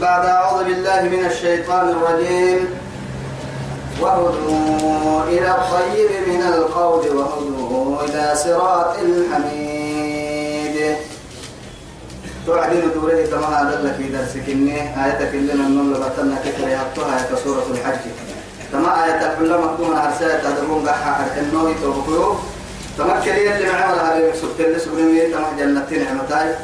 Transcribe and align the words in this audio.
بعد 0.00 0.26
أعوذ 0.26 0.64
بالله 0.64 1.02
من 1.02 1.24
الشيطان 1.26 1.88
الرجيم. 1.88 2.68
وهدوا 4.00 5.22
إلى 5.28 5.50
الطيب 5.50 6.10
من 6.28 6.42
القول 6.42 7.16
وهدوا 7.16 8.02
إلى 8.02 8.34
صراط 8.36 8.94
الحميد. 9.02 10.96
توعدين 12.46 12.82
دوري 12.94 13.26
تما 13.26 13.46
هذا 13.46 13.82
لك 13.84 13.98
درسك 14.12 14.48
إني 14.48 15.04
آياتك 15.04 15.34
اللي 15.34 15.54
من 15.54 15.92
لبتنا 15.92 16.36
كتر 16.44 16.68
يحطها 16.68 17.18
آية 17.18 17.36
سورة 17.44 17.66
الحج. 17.70 18.04
تما 18.72 19.04
آية 19.04 19.20
الحلة 19.26 19.56
مكتومة 19.60 20.00
عرساية 20.00 20.38
تدرون 20.38 20.88
قحا 20.88 21.26
النوي 21.40 21.74
توبكيو 21.82 22.34
تما 22.98 23.20
كليا 23.24 23.56
اللي 23.56 23.68
معمل 23.72 23.98
هذا 23.98 24.32
سبت 24.40 24.60
اللي 24.60 24.78
سبرمي 24.78 25.20
تما 25.20 25.48
جنتين 25.58 26.06
عمتاي 26.06 26.54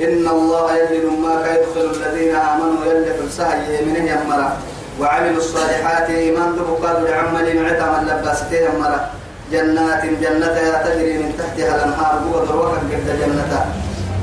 إن 0.00 0.28
الله 0.28 0.76
يجد 0.76 1.04
ما 1.04 1.34
يدخل 1.46 1.90
الذين 1.96 2.34
آمنوا 2.34 2.84
يلي 2.86 3.14
في 3.14 3.24
السهي 3.26 3.84
منه 3.84 4.10
يمرا 4.10 4.56
وعملوا 5.00 5.36
الصالحات 5.36 6.10
إيمان 6.10 6.56
دبقات 6.56 6.96
لعمل 7.10 7.62
معتم 7.62 7.92
اللباستين 8.02 8.62
يمرا 8.62 9.10
جنات 9.52 10.04
جنة 10.04 10.56
تجري 10.84 11.18
من 11.18 11.32
تحتها 11.38 11.76
الأنهار 11.76 12.18
بوضر 12.24 12.56
وكا 12.56 12.76
قد 12.78 13.20
جنة 13.20 13.64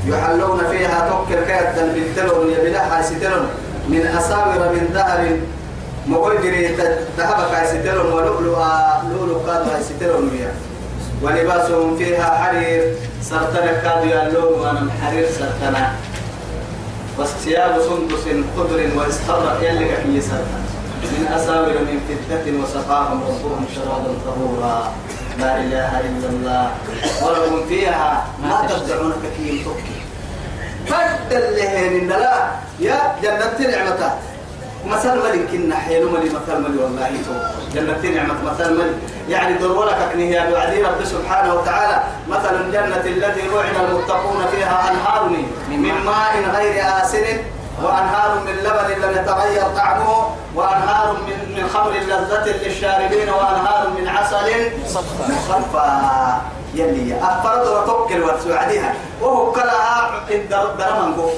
يحلون 0.06 0.60
فيها 0.70 1.08
توكل 1.10 1.40
كيدا 1.44 1.92
بالتلون 1.94 2.50
يبلها 2.50 3.02
ستلون 3.02 3.48
من 3.88 4.06
أساور 4.18 4.58
من 4.72 4.88
ذهب 4.94 5.40
مغيري 6.06 6.76
ذهب 7.18 7.50
كايستلون 7.52 8.12
ولؤلؤا 8.12 9.02
لؤلؤ 9.12 9.46
كاد 9.46 9.66
ستلون 9.82 10.30
ويا 10.32 10.52
ولباسهم 11.22 11.96
فيها 11.96 12.28
حرير 12.38 12.94
سرطنة 13.22 13.72
كاد 13.82 14.04
يالون 14.04 14.60
وأنا 14.60 14.80
الحرير 14.80 15.26
سرطنة 15.38 15.96
وثياب 17.18 17.80
سندس 17.80 18.24
خضر 18.56 18.80
واستبرق 18.96 19.58
يلي 19.62 19.88
كي 19.88 20.20
سرطنة 20.20 20.66
من 21.02 21.26
أساور 21.36 21.68
من 21.68 22.00
فتنة 22.08 22.62
وسقاهم 22.62 23.20
ربهم 23.22 23.64
شرابا 23.74 24.14
طهورا. 24.26 24.92
لا 25.38 25.56
إله 25.56 26.00
إلا 26.00 26.28
الله. 26.28 26.70
ولهم 27.22 27.66
فيها 27.68 28.24
ما 28.42 28.68
تدعون 28.68 29.12
كثير 29.24 29.64
توكي 29.64 30.00
فدل 30.86 31.56
لهن 31.56 32.08
لا 32.08 32.50
يا 32.80 33.14
جنة 33.22 33.70
نعمتات 33.70 34.18
مثل 34.86 35.18
ملك 35.18 35.48
كنا 35.52 35.76
حيلو 35.76 36.10
ملي 36.10 36.30
مثل 36.30 36.60
ملي 36.60 36.82
والله 36.82 37.10
جنة 37.74 38.14
نعمة 38.14 38.34
مثل 38.44 38.78
ملي. 38.78 38.94
يعني 39.28 39.58
دور 39.58 39.84
لك 39.84 39.94
أكنه 39.94 40.22
يا 40.22 40.50
بعدي 40.50 40.82
رب 40.82 41.04
سبحانه 41.04 41.54
وتعالى. 41.54 42.02
مثل 42.28 42.54
الجنة 42.54 42.96
التي 42.96 43.48
وعد 43.48 43.76
المتقون 43.88 44.46
فيها 44.52 44.90
أنهار 44.90 45.28
من 45.68 45.92
ماء 46.04 46.34
غير 46.56 46.84
آسن 47.02 47.26
وأنهار 47.82 48.40
من 48.46 48.52
لبن 48.52 48.88
لم 49.02 49.12
يتغير 49.18 49.62
طعمه 49.76 50.26
وأنهار 50.54 51.16
من 51.26 51.54
من 51.56 51.68
خمر 51.68 51.92
لذة 51.92 52.46
للشاربين 52.64 53.28
وأنهار 53.28 53.90
من 53.98 54.08
عسل 54.08 54.70
مصفى. 54.84 56.36
يلي 56.74 57.16
أفرد 57.22 57.66
وتوكل 57.66 58.22
وتسوعدها 58.22 58.94
وهو 59.22 59.52
كلها 59.52 60.10
درمانكو 60.50 61.28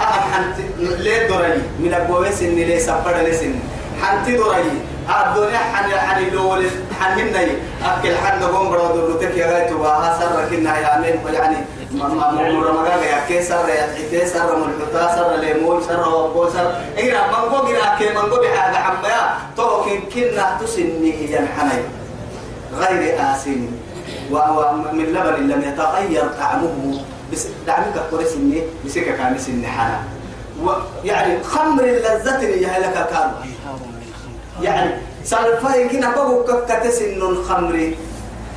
أهم 0.00 0.32
حنت 0.32 0.56
ليه 0.78 1.28
دراني 1.28 1.62
من 1.78 1.94
الجويس 1.94 2.42
إني 2.42 2.64
ليه 2.64 2.78
سبر 2.78 3.16
لسن 3.26 3.54
حنتي 4.02 4.36
دراني 4.36 4.78
الدنيا 5.08 5.58
حن 5.58 5.90
حن 5.90 6.30
لول 6.34 6.66
حن 7.00 7.18
هني 7.18 7.52
أكل 7.84 8.16
حن 8.16 8.42
قوم 8.42 8.70
برادو 8.70 9.08
لتك 9.08 9.36
يا 9.36 9.46
غايتو 9.52 9.78
بها 9.78 10.18
سر 10.18 10.56
كنا 10.56 10.78
يعني 10.78 11.06
يعني 11.32 11.56
ما 11.92 12.08
ما 12.08 12.30
مر 12.30 12.72
ما 12.72 12.90
قال 12.90 13.02
يا 13.02 13.20
كيسر 13.28 13.68
يا 13.68 13.82
حتى 13.96 14.26
سر 14.26 14.56
ملحتا 14.56 15.16
سر 15.16 15.36
ليمون 15.36 15.82
سر 15.82 16.08
وبو 16.14 16.48
سر 16.50 16.76
إيه 16.98 17.12
ما 17.12 17.38
نقول 17.38 17.66
إيه 17.66 17.98
كي 17.98 18.14
ما 18.14 18.20
نقول 18.22 18.40
بحاجة 18.46 18.76
حمايا 18.76 19.22
تو 19.56 19.82
كن 19.84 20.00
كنا 20.14 20.58
تسني 20.60 21.32
ينحني 21.32 21.80
غير 22.74 23.16
آسن. 23.20 23.66
ومن 24.30 25.06
لبن 25.14 25.48
لم 25.48 25.62
يتغير 25.68 26.26
طعمه. 26.38 27.00
بس 27.32 27.46
دعمك 27.66 28.02
كورس 28.10 28.32
إني 28.34 28.62
بسكة 28.86 29.16
كان 29.16 29.38
سن 29.38 29.66
حنا 29.66 30.00
ويعني 30.62 31.42
خمر 31.42 31.84
اللذة 31.84 32.36
اللي 32.36 32.66
هي 32.66 32.80
لك 32.80 33.08
كان 33.10 33.32
يعني 34.62 34.90
سالفة 35.24 35.88
كنا 35.88 36.10
بقول 36.10 36.64
كتسن 36.68 37.22
الخمر 37.22 37.92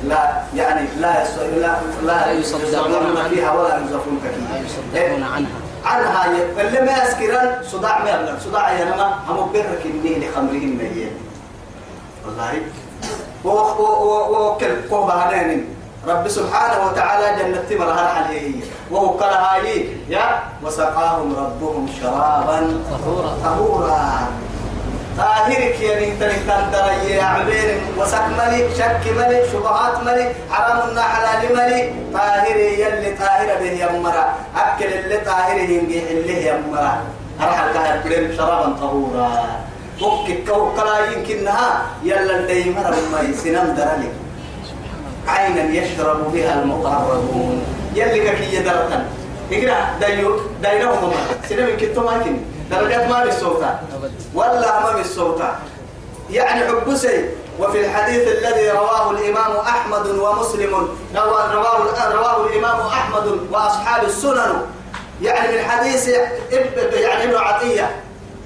لا 0.04 0.42
يعني 0.56 0.88
لا 1.00 1.24
لا 1.56 1.80
لا 2.02 2.32
يصدقون 2.32 3.28
فيها 3.30 3.52
ولا 3.52 3.76
ينزفون 3.78 4.20
كثير. 4.24 4.64
يصدقون 4.64 5.22
عنها. 5.22 5.50
عنها 5.84 6.26
اللي 6.60 6.80
ما 6.80 7.04
يسكرن 7.04 7.62
صداع 7.72 8.04
ما 8.04 8.10
يبلغ. 8.10 8.38
صداع 8.38 8.72
يا 8.72 8.84
نما 8.84 9.18
هم 9.28 9.52
بيرك 9.52 9.82
النيل 9.84 10.24
خمرين 10.36 10.78
ميين 10.78 11.12
والله. 12.26 12.52
وكل 13.44 14.88
قوة 14.90 15.14
هنين. 15.14 15.66
رب 16.08 16.28
سبحانه 16.28 16.86
وتعالى 16.86 17.26
جنة 17.42 17.78
مرها 17.78 18.08
عليه 18.08 18.52
وهو 18.90 19.16
كرهاي 19.16 19.86
يا 20.08 20.40
وسقاهم 20.62 21.36
ربهم 21.36 21.88
شرابا 22.02 22.82
طهورا. 23.44 24.28
طاهرك 25.18 25.80
يعني 25.80 26.10
تنكن 26.20 26.70
دري. 26.72 27.20
عبير 27.20 27.80
وسك 27.98 28.24
ملي 28.38 28.74
شك 28.78 29.04
ملي 29.16 29.44
شبهات 29.52 30.04
ملي 30.04 30.32
حرام 30.50 30.98
حلال 30.98 31.56
ملي. 31.56 31.92
طاهر 32.14 32.56
يلي 32.56 33.14
طاهر 33.20 33.58
به 33.60 33.70
يمرا. 33.70 34.24
أكل 34.56 34.84
اللي 34.84 35.16
طاهر 35.16 35.58
ينجح 35.58 36.10
اللي 36.10 36.48
يمرا. 36.48 36.92
أرحل 37.40 38.02
كريم 38.02 38.36
شرابا 38.36 38.76
طهورا. 38.80 39.30
وكك 40.02 40.56
وكلا 40.56 41.12
يمكنها. 41.12 41.82
يلا 42.02 42.36
اللي 42.36 42.70
مرا 42.70 42.96
ما 43.12 43.32
سنم 43.44 43.74
درلي 43.76 44.08
عينا 45.30 45.64
يشرب 45.78 46.32
بها 46.32 46.62
المقربون. 46.62 47.62
يلي 47.94 48.30
كي 48.30 48.54
يدرتن 48.54 49.02
إقرأ 49.52 49.78
دايو 50.00 50.40
داينهم 50.62 51.12
سنم 51.48 51.76
كنتم 51.80 52.04
ماكن 52.04 52.36
درجات 52.70 53.08
ما 53.10 53.24
بالصوتا 53.24 53.80
ولا 54.34 54.80
ما 54.80 54.90
بالصوتا 54.96 55.58
يعني 56.30 56.60
حبسي 56.68 57.24
وفي 57.60 57.80
الحديث 57.80 58.22
الذي 58.28 58.70
رواه 58.70 59.10
الإمام 59.10 59.52
أحمد 59.56 60.06
ومسلم 60.06 60.72
رواه, 61.16 61.54
رواه, 61.54 61.78
رواه 62.14 62.46
الإمام 62.46 62.78
أحمد 62.80 63.26
وأصحاب 63.52 64.04
السنن. 64.04 64.52
يعني 65.22 65.56
من 65.56 65.64
حديث 65.64 66.08
يعني 66.92 67.24
ابن 67.24 67.36
عطية. 67.36 67.90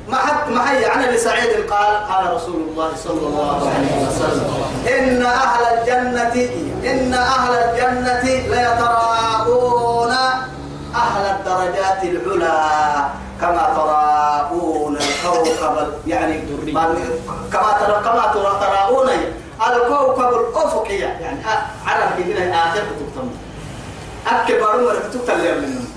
ما 0.09 0.17
حد 0.17 0.51
ما 0.51 0.71
هي 0.73 0.85
عن 0.87 1.05
ابي 1.05 1.19
سعيد 1.19 1.71
قال 1.71 1.97
قال 2.09 2.35
رسول 2.35 2.55
الله 2.71 2.91
صلى 3.05 3.27
الله 3.27 3.71
عليه 3.75 4.07
وسلم 4.09 4.55
إن 4.99 5.23
أهل 5.23 5.63
الجنه 5.79 6.49
إن 6.93 7.15
أهل 7.15 7.53
الجنة 7.55 8.23
ليتراءون 8.25 10.11
أهل 10.95 11.25
الدرجات 11.37 12.05
العلى 12.05 13.05
كما 13.41 13.73
تراءون 13.77 14.97
الكوكب 14.97 15.93
يعني 16.07 16.41
كما 17.53 17.73
ترى 17.81 18.03
كما 18.05 18.31
ترى 18.35 18.61
تراءون 18.61 19.09
الكوكب 19.69 20.35
الافقي 20.41 20.95
يعني 20.97 21.39
عرب 21.87 22.27
كده 22.29 22.55
آخر 22.55 22.81
تكتب 22.81 23.31
أكبر 24.27 24.83
مرة 24.83 24.95
تكتب 25.13 25.39
منهم 25.63 25.94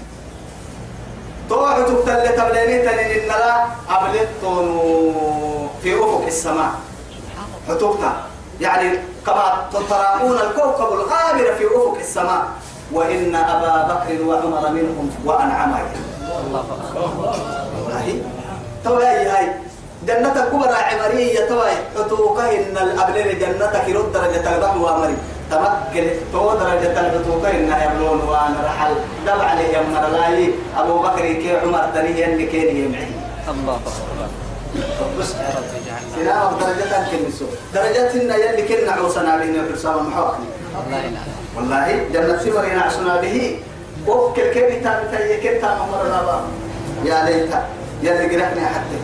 توح 1.50 1.78
تبتل 1.78 2.36
تبليني 2.36 2.78
تنين 2.88 3.28
لا 3.28 3.66
أبلتون 3.90 4.68
في 5.84 6.00
أفق 6.00 6.24
السماء. 6.28 6.72
حتوكتا 7.70 8.12
يعني 8.62 8.90
كما 9.26 9.68
تراؤون 9.90 10.38
الكوكب 10.38 10.94
الغابر 10.94 11.56
في 11.58 11.66
أفق 11.66 11.98
السماء. 12.00 12.44
وإن 12.92 13.36
أبا 13.36 13.74
بكر 13.94 14.24
وعمر 14.26 14.70
منهم 14.70 15.12
وأنعم 15.26 15.76
الله 16.48 16.64
هاي 17.94 18.22
توي 18.84 19.06
هاي. 19.06 19.48
جنة 20.08 20.44
الكبرى 20.44 20.74
عمرية 20.74 21.50
توي 21.50 21.72
حتوكا 21.96 22.52
إن 22.52 22.78
الأبلين 22.78 23.40
جنة 23.40 23.82
كيرود 23.86 24.14
درجة 24.14 24.56
البحر 24.56 24.78
وأمري 24.78 25.18
تمكن 25.52 26.08
تو 26.34 26.54
درجة 26.54 27.00
الحتوكا 27.00 27.52
إن 27.52 27.72
يبلون 27.84 28.20
وأنا 28.22 28.60
رحل. 28.66 28.94
دل 29.26 29.42
عليه 29.42 29.78
يمر 29.78 30.08
لاي 30.08 30.52
أبو 30.78 31.00
بكر 31.00 31.34
كي 31.34 31.58
عمر 31.58 31.84
تنيه 31.96 32.26
اللي 32.26 32.46
كان 32.46 32.76
يمعي. 32.76 33.08
الله 33.48 33.76
أكبر. 33.76 34.28
بس. 35.20 35.34
سلام 36.16 36.52
درجة 36.60 37.08
كنسو 37.12 37.46
درجة 37.74 38.12
إن 38.14 38.32
يلي 38.32 38.62
كنا 38.68 38.94
الحساب 38.96 39.98
المحاكم 39.98 40.46
لا 40.92 40.98
إله 40.98 41.24
والله 41.56 42.06
جنة 42.14 42.38
سمر 42.44 42.66
ينعسنا 42.66 43.22
به. 43.22 43.60
وكل 44.08 44.42
كيف 44.42 44.84
تابتي 44.84 45.38
كيف 45.38 45.62
تامرنا 45.62 46.42
يا 47.06 47.26
ليت 47.26 47.54
يلي 48.04 48.26
قرأني 48.36 48.66
حتى. 48.66 48.98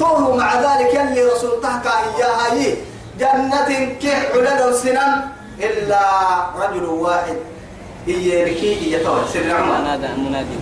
طول 0.00 0.38
مع 0.38 0.60
ذلك 0.60 0.94
يلي 0.94 1.22
رسول 1.24 1.62
تحكى 1.62 1.88
إياها 1.88 2.76
جنة 3.18 3.70
كح 4.02 4.20
علل 4.34 4.74
سنن 4.74 5.12
إلا 5.62 6.00
رجل 6.58 6.84
واحد. 6.84 7.36
هي 8.06 8.44
ركي 8.44 8.96
هي 8.96 9.04
طول 9.04 9.28
سر 9.32 9.50
عمر. 9.54 9.78
منادى 9.80 10.08
منادي. 10.20 10.56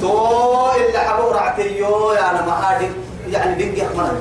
تو 0.00 0.70
اللي 0.76 0.98
حبو 0.98 1.30
رعتيو 1.30 2.12
يا 2.12 2.30
أنا 2.30 2.46
ما 2.46 2.52
هادي 2.52 2.86
يعني 3.30 3.64
دنجي 3.64 3.82
أحمد 3.86 4.12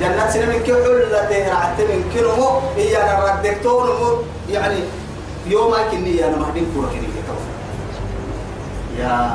جنات 0.00 0.30
سنة 0.30 0.46
من 0.46 0.62
كل 0.66 0.74
حلة 0.74 1.48
رعت 1.48 1.80
من 1.80 2.10
كنمو 2.14 2.48
هي 2.76 3.02
أنا 3.02 3.24
ردكتون 3.24 3.88
يعني 4.50 4.78
يوم 5.46 5.74
أكني 5.74 6.24
أنا 6.28 6.36
ما 6.36 6.50
هدين 6.50 6.66
كورة 6.74 6.86
كني 6.86 7.08
يا 8.98 9.30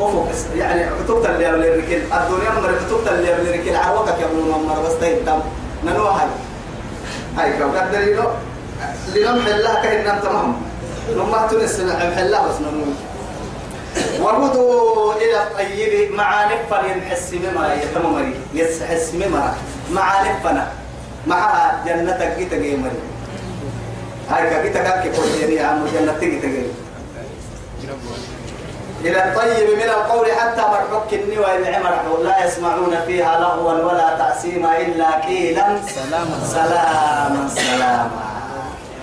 أفق. 0.00 0.28
يعني 0.56 0.86
كتبت 1.04 1.26
اللي 1.26 1.46
قبل 1.46 1.64
الركيل 1.64 2.02
الدنيا 2.02 2.50
مر 2.50 2.72
كتبت 2.86 3.08
اللي 3.12 3.32
قبل 3.32 3.48
الركيل 3.48 3.76
عروقك 3.76 4.18
يا 4.20 4.26
ابن 4.26 4.66
مر 4.68 4.82
بس 4.86 5.00
تيم 5.00 5.16
تام 5.26 5.40
ننوى 5.84 6.14
هاي 7.38 7.52
هاي 7.52 7.58
كم 7.58 7.70
قدر 7.70 7.98
له 7.98 8.34
لنم 9.14 9.42
حلها 9.42 9.82
كهنا 9.82 10.20
تمام 10.20 10.54
لما 11.16 11.46
تنس 11.50 11.80
حلها 12.16 12.48
بس 12.48 12.60
ننوى 12.60 12.94
وهدوا 14.20 15.14
إلى 15.14 15.42
الطيب 15.42 16.12
مع 16.12 16.44
نفر 16.44 16.84
ينحس 16.90 17.32
مما 17.32 17.74
يتممري 17.74 18.34
يسحس 18.54 19.14
مما 19.14 19.54
مع 19.92 20.22
نفنا 20.22 20.68
مع 21.26 21.72
جنتك 21.86 22.36
جيتا 22.38 22.56
جيمري 22.56 22.90
هاي 24.30 24.50
كجيتا 24.50 24.82
كاكي 24.82 25.08
كوتيني 25.16 25.54
يا 25.54 25.66
عم 25.66 25.86
جنتك 25.94 26.20
جيتا 26.24 26.46
جيمري 26.48 26.83
إلى 29.04 29.24
الطيب 29.24 29.68
من 29.76 29.82
القول 29.82 30.26
حتى 30.32 30.62
مرحك 30.62 31.12
النوى 31.12 31.56
العمر 31.56 32.18
لا 32.22 32.46
يسمعون 32.46 32.96
فيها 33.06 33.40
لغوا 33.40 33.72
ولا 33.72 34.16
تأسيما 34.18 34.78
إلا 34.78 35.10
قيلا. 35.26 35.78
سلاما. 35.86 36.38
سلاما 36.44 37.48
سلاما. 37.48 38.20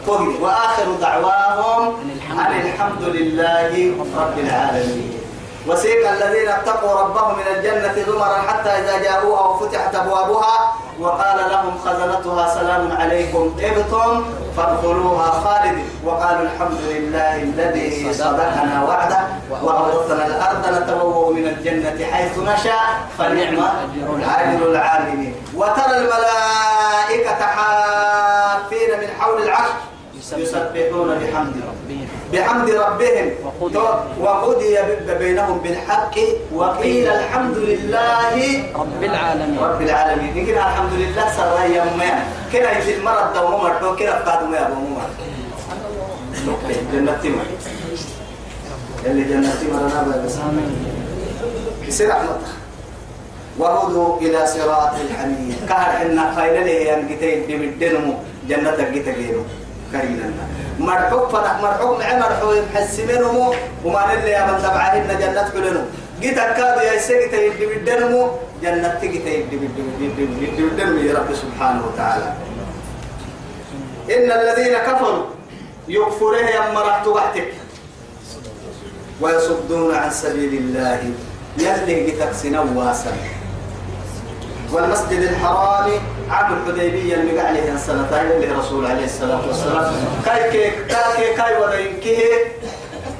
طيب 0.08 0.42
وآخر 0.42 0.92
دعواهم 1.02 1.96
أن 2.32 2.62
الحمد 2.62 3.02
لله 3.02 3.94
رب 4.18 4.40
العالمين. 4.40 5.21
وسيق 5.68 6.10
الذين 6.10 6.50
اتقوا 6.50 7.00
ربهم 7.00 7.36
من 7.38 7.48
الجنة 7.56 8.06
زمرا 8.08 8.38
حتى 8.48 8.70
إذا 8.70 9.04
جاءوها 9.04 9.42
وفتحت 9.42 9.96
أبوابها 9.96 10.74
وقال 11.00 11.38
لهم 11.52 11.74
خزنتها 11.86 12.56
سلام 12.56 12.92
عليكم. 12.92 13.56
طبتم 13.58 14.26
فادخلوها 14.58 15.32
خالدين. 15.32 15.90
وقالوا 16.06 16.42
الحمد 16.42 16.82
لله 16.90 17.36
الذي 17.36 18.14
صدقنا 18.14 18.84
وعده 18.88 19.20
وأورثنا 19.52 20.26
الأرض 20.28 20.64
نتبوأ 20.82 21.34
من 21.34 21.48
الجنة 21.48 22.06
حيث 22.12 22.40
نشاء. 22.40 22.86
فنعم 23.18 23.58
أجر 24.38 24.66
العاملين. 24.72 25.36
وترى 25.56 25.98
الملائكة 25.98 27.42
حافين 27.46 29.00
من 29.02 29.08
حول 29.20 29.42
العرش 29.44 29.72
يسبحون 30.38 31.10
بحمد 31.20 31.56
ربهم. 31.68 31.81
بحمد 32.34 32.70
ربهم. 32.70 33.28
وقضي. 34.22 34.78
بينهم 35.20 35.58
بالحق. 35.64 36.16
وقيل 36.56 37.08
الحمد 37.08 37.58
لله 37.58 38.34
رب 38.76 39.04
العالمين. 39.04 39.60
رب 39.60 39.82
العالمين. 39.82 40.38
يمكن 40.38 40.58
الحمد 40.58 40.94
لله 40.94 41.26
سر 41.38 41.58
يوم 41.76 42.00
كنا 42.52 42.70
يجي 42.78 42.96
المرض 42.96 43.34
دوم 43.36 43.52
مرض. 43.64 43.84
كنا 44.00 44.16
قادم 44.26 44.54
يا 44.54 44.68
أبو 44.68 44.76
عمر. 44.76 45.10
جنة 46.94 47.14
تمر 47.24 47.48
اللي 49.06 49.24
جنة 49.24 49.52
تمر 49.62 49.82
أنا 49.92 50.24
بس. 50.26 50.36
رحمتك 52.02 52.50
وهدوا 53.60 54.20
إلى 54.22 54.48
صراط 54.48 54.94
الحميد. 55.06 55.56
كهر 55.70 55.92
حنا 56.00 56.24
خير 56.36 56.64
له 56.64 56.78
ينقتين 56.90 57.40
بمدنمو 57.48 58.14
جنة 58.50 58.80
جيتجينو 58.94 59.44
كرينا 59.92 60.32
مرحوب 60.80 61.30
فرح 61.30 61.62
مرحوب 61.62 62.00
مع 62.00 62.18
مرحوب 62.18 62.54
محسمينهم 62.74 63.54
وما 63.86 64.02
نلي 64.16 64.32
يا 64.32 64.52
من 64.52 64.58
تبعهن 64.64 65.20
جنة 65.20 65.50
كلنو 65.54 65.82
جيت 66.22 66.36
كادو 66.36 66.82
يا 66.82 66.98
سيجت 67.00 67.34
يدي 67.34 67.66
بدنمو 67.66 68.32
جنة 68.64 68.88
تجت 69.02 69.26
يدي 69.26 69.58
بدنمو 70.58 70.98
يا 70.98 71.14
رب 71.18 71.30
سبحانه 71.34 71.82
وتعالى. 71.88 72.34
إن 74.10 74.32
الذين 74.32 74.78
كفروا 74.78 75.26
يكفره 75.88 76.38
يا 76.38 76.72
مرحت 76.74 77.08
وحدك. 77.08 77.54
ويصدون 79.22 79.96
عن 79.96 80.12
سبيل 80.12 80.54
الله. 80.54 81.02
يلي 81.58 81.96
جتك 82.08 82.32
سنواسا. 82.34 83.14
والمسجد 84.72 85.22
الحرام 85.22 85.92
عام 86.32 86.54
الحديبية 86.54 87.16
اللي 87.16 87.38
قال 87.40 87.48
عليه 87.48 87.74
السنتين 87.74 88.32
اللي 88.32 88.48
رسول 88.60 88.86
عليه 88.86 89.06
الصلاة 89.06 89.48
والسلام. 89.48 89.94
كاي 90.26 90.52
كي 90.52 90.70
كاي 90.86 91.34
كاي 91.38 91.58
ولا 91.62 91.80
ينكيه 91.80 92.26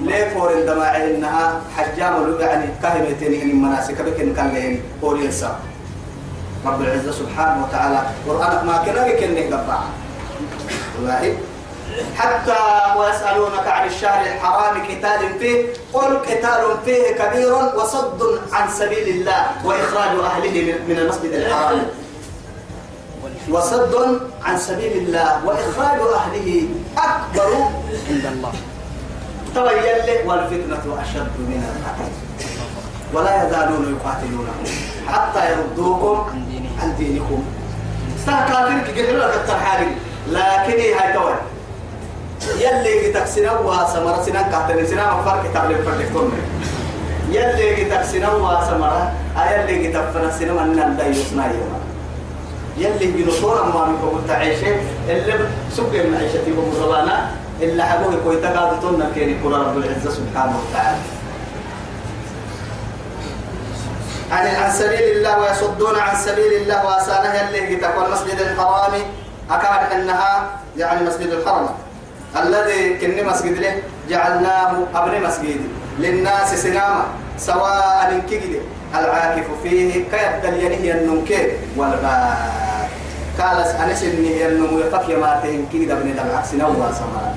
ليه 0.02 0.30
فور 0.34 0.56
عندما 0.56 0.98
إنها 0.98 1.62
حجام 1.78 2.36
يعني 2.40 2.66
كهمتين 2.84 3.32
من 3.46 3.52
المناسك 3.52 4.02
بكن 4.02 4.34
كان 4.36 4.54
لهم 4.56 4.80
فور 5.02 5.20
ينسى 5.20 5.50
رب 6.66 6.82
العزة 6.82 7.12
سبحانه 7.12 7.66
وتعالى 7.66 8.02
قرآن 8.28 8.66
ما 8.66 8.78
كنا 8.86 9.08
بكن 9.08 9.54
قبع 9.54 9.80
والله. 10.98 11.36
حتى 12.18 12.58
ويسألونك 13.00 13.68
عن 13.68 13.88
الشهر 13.88 14.22
الحرام 14.26 14.84
قتال 14.84 15.40
فيه 15.40 15.66
قل 15.94 16.18
قتال 16.18 16.62
فيه 16.86 17.12
كبير 17.12 17.54
وصد 17.54 18.40
عن 18.52 18.70
سبيل 18.70 19.08
الله 19.08 19.46
وإخراج 19.66 20.20
أهله 20.20 20.76
من 20.88 20.98
المسجد 20.98 21.34
الحرام. 21.34 21.82
وصد 23.50 24.20
عن 24.44 24.58
سبيل 24.58 24.92
الله 24.92 25.46
وإخراج 25.46 26.00
أهله 26.14 26.66
أكبر 26.98 27.50
عند 28.10 28.26
الله. 28.26 28.54
تبين 29.56 29.98
له 30.08 30.28
والفتنة 30.28 30.86
أشد 31.02 31.34
من 31.40 31.64
القتل. 31.72 32.12
ولا 33.14 33.48
يزالون 33.48 33.98
يقاتلونكم 33.98 34.66
حتى 35.08 35.52
يردوكم 35.52 36.26
عن 36.32 36.46
دينهم. 36.50 36.80
عن 36.82 36.96
دينكم. 36.98 37.44
استهكافرك 38.20 39.00
قلوا 39.00 39.26
لك 39.26 39.34
الترحالي 39.36 39.88
لكن 40.28 40.80
هي 40.80 41.14
توي؟ 41.14 41.34
يلي 42.60 43.14
تكسنا 43.14 43.60
وسمرة 43.60 44.22
سنان 44.26 44.52
كاتن 44.52 44.86
سنان 44.86 45.20
وفرق 45.20 45.44
كتاب 45.50 45.72
للفردكتون 45.72 46.32
يلي 47.30 47.86
تكسنا 47.86 48.32
وسمرة 48.34 49.14
يلي 49.52 49.88
تفنا 49.88 50.32
سنان 50.40 50.68
من 50.68 50.94
ندايوسنا 50.94 51.46
يوم 51.46 51.81
يلي 52.82 53.08
بنصور 53.12 53.56
ما 53.74 53.86
منكم 53.86 54.22
تعيشين 54.28 54.78
اللي 55.10 55.50
سبق 55.72 55.94
من 55.94 56.18
عيشتي 56.20 56.52
بمروانا 56.52 57.32
إلا 57.62 57.84
حبوه 57.86 58.14
كوي 58.24 58.38
تقادتون 58.42 59.12
كيني 59.16 59.36
كرة 59.44 59.58
رب 59.58 59.78
العزة 59.78 60.10
سبحانه 60.10 60.56
وتعالى. 60.60 60.98
عن 64.32 64.46
عن 64.48 64.72
سبيل 64.72 65.06
الله 65.18 65.40
ويصدون 65.40 65.96
عن 66.00 66.16
سبيل 66.18 66.52
الله 66.62 66.86
وأسانه 66.86 67.34
يلي 67.34 67.76
تقوى 67.76 68.06
المسجد 68.08 68.40
الحرام. 68.42 68.94
أكاد 69.52 69.92
أنها 69.92 70.50
يعني 70.78 71.06
مسجد 71.06 71.28
الحرم 71.28 71.70
الذي 72.40 72.98
كن 72.98 73.28
مسجد 73.28 73.60
له 73.60 73.84
جعلناه 74.10 74.72
أبن 74.96 75.24
مسجد 75.28 75.60
للناس 76.00 76.64
سناما 76.64 77.06
سواء 77.38 78.22
كجد 78.30 78.62
العاكف 78.96 79.46
فيه 79.64 79.94
كيبدل 79.94 80.64
ينهي 80.64 80.92
النمكي 80.92 81.48
والباب 81.78 82.38
قال 83.40 83.58
أنس 83.58 84.04
إني 84.04 84.48
النمو 84.48 84.80
يفك 84.80 85.10
يما 85.10 85.40
تهم 85.44 85.66
كجد 85.74 85.90
ابن 85.90 86.12
العكس 86.12 86.54
نوى 86.54 86.90
سما 86.94 87.36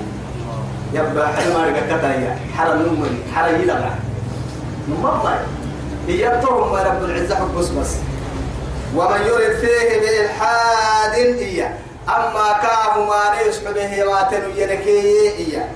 يبقى 0.93 1.27
حلما 1.33 1.65
رقتها 1.65 2.13
يا 2.13 2.37
حرم 2.57 2.79
نمري 2.81 3.19
حرم 3.35 3.61
يدبع 3.61 3.89
نمضي 4.89 5.35
يبتهم 6.07 6.73
رب 6.73 7.03
العزة 7.03 7.35
حب 7.35 7.55
بس. 7.57 7.91
ومن 8.95 9.21
يرد 9.21 9.55
فيه 9.61 9.99
بإلحاد 9.99 11.13
إياه. 11.13 11.71
أما 12.07 12.47
كاه 12.61 13.05
ما 13.05 13.41
يسحب 13.47 13.73
به 13.73 14.05
واتن 14.07 14.41
ينكي 14.55 15.31
إياه. 15.37 15.67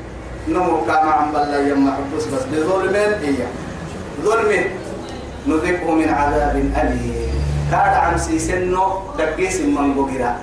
نمو 0.48 0.82
كما 0.86 1.12
عم 1.12 1.32
بلا 1.32 1.60
يما 1.60 1.92
حبس 1.92 2.24
بس 2.26 2.44
بظلم 2.52 2.96
إياه. 2.96 3.48
ظلم 4.24 4.64
نذقه 5.48 5.92
من 5.92 6.10
عذاب 6.10 6.56
أليم. 6.56 7.30
كاد 7.72 7.94
عم 7.94 8.18
سيسنو 8.18 9.14
دقيس 9.18 9.62
من 9.62 9.94
بقرا 9.94 10.36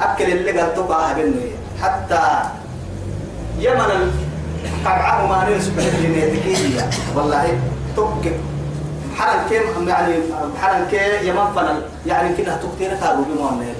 أكل 0.00 0.24
اللي 0.24 0.60
قد 0.60 0.74
تقع 0.74 1.12
بنو 1.12 1.34
حتى 1.82 2.22
يمن 3.58 4.12
قرعه 4.84 5.26
ما 5.26 5.44
به 5.46 6.46
إياه 6.46 6.90
والله 7.16 7.58
تبكي 7.96 8.32
حرن 9.18 9.40
كيم 9.48 9.88
يعني 9.88 10.14
حرن 10.60 10.86
كي 10.90 11.28
يمن 11.28 11.46
فنل. 11.56 11.82
يعني 12.06 12.36
كده 12.36 12.56
تقتير 12.56 12.90
كارو 13.00 13.22
بمؤمن 13.22 13.74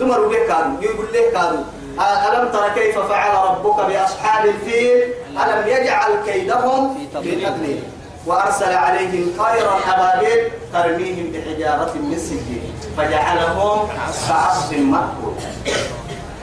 دمر 0.00 0.26
به 0.28 0.46
كارو 0.48 0.70
يقول 0.80 1.06
له 1.14 1.32
كارو 1.32 1.58
ألم 1.98 2.48
ترى 2.52 2.70
كيف 2.74 2.98
فعل 2.98 3.34
ربك 3.48 3.86
بأصحاب 3.86 4.44
الفيل؟ 4.44 4.98
ألم 5.42 5.68
يجعل 5.68 6.10
كيدهم 6.26 6.94
في 6.94 7.06
تضليل؟ 7.14 7.82
وأرسل 8.26 8.72
عليهم 8.74 9.32
طيرا 9.38 9.74
أبابيل 9.94 10.50
ترميهم 10.72 11.26
بحجارة 11.32 11.92
من 11.94 12.18
سجيل 12.18 12.72
فجعلهم 12.96 13.88
كعصف 14.28 14.72
مأكول. 14.72 15.34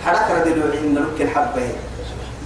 حرك 0.05 0.27
ردلوا 0.31 0.71
عند 0.75 0.97
لك 0.97 1.21
الحبين. 1.21 1.75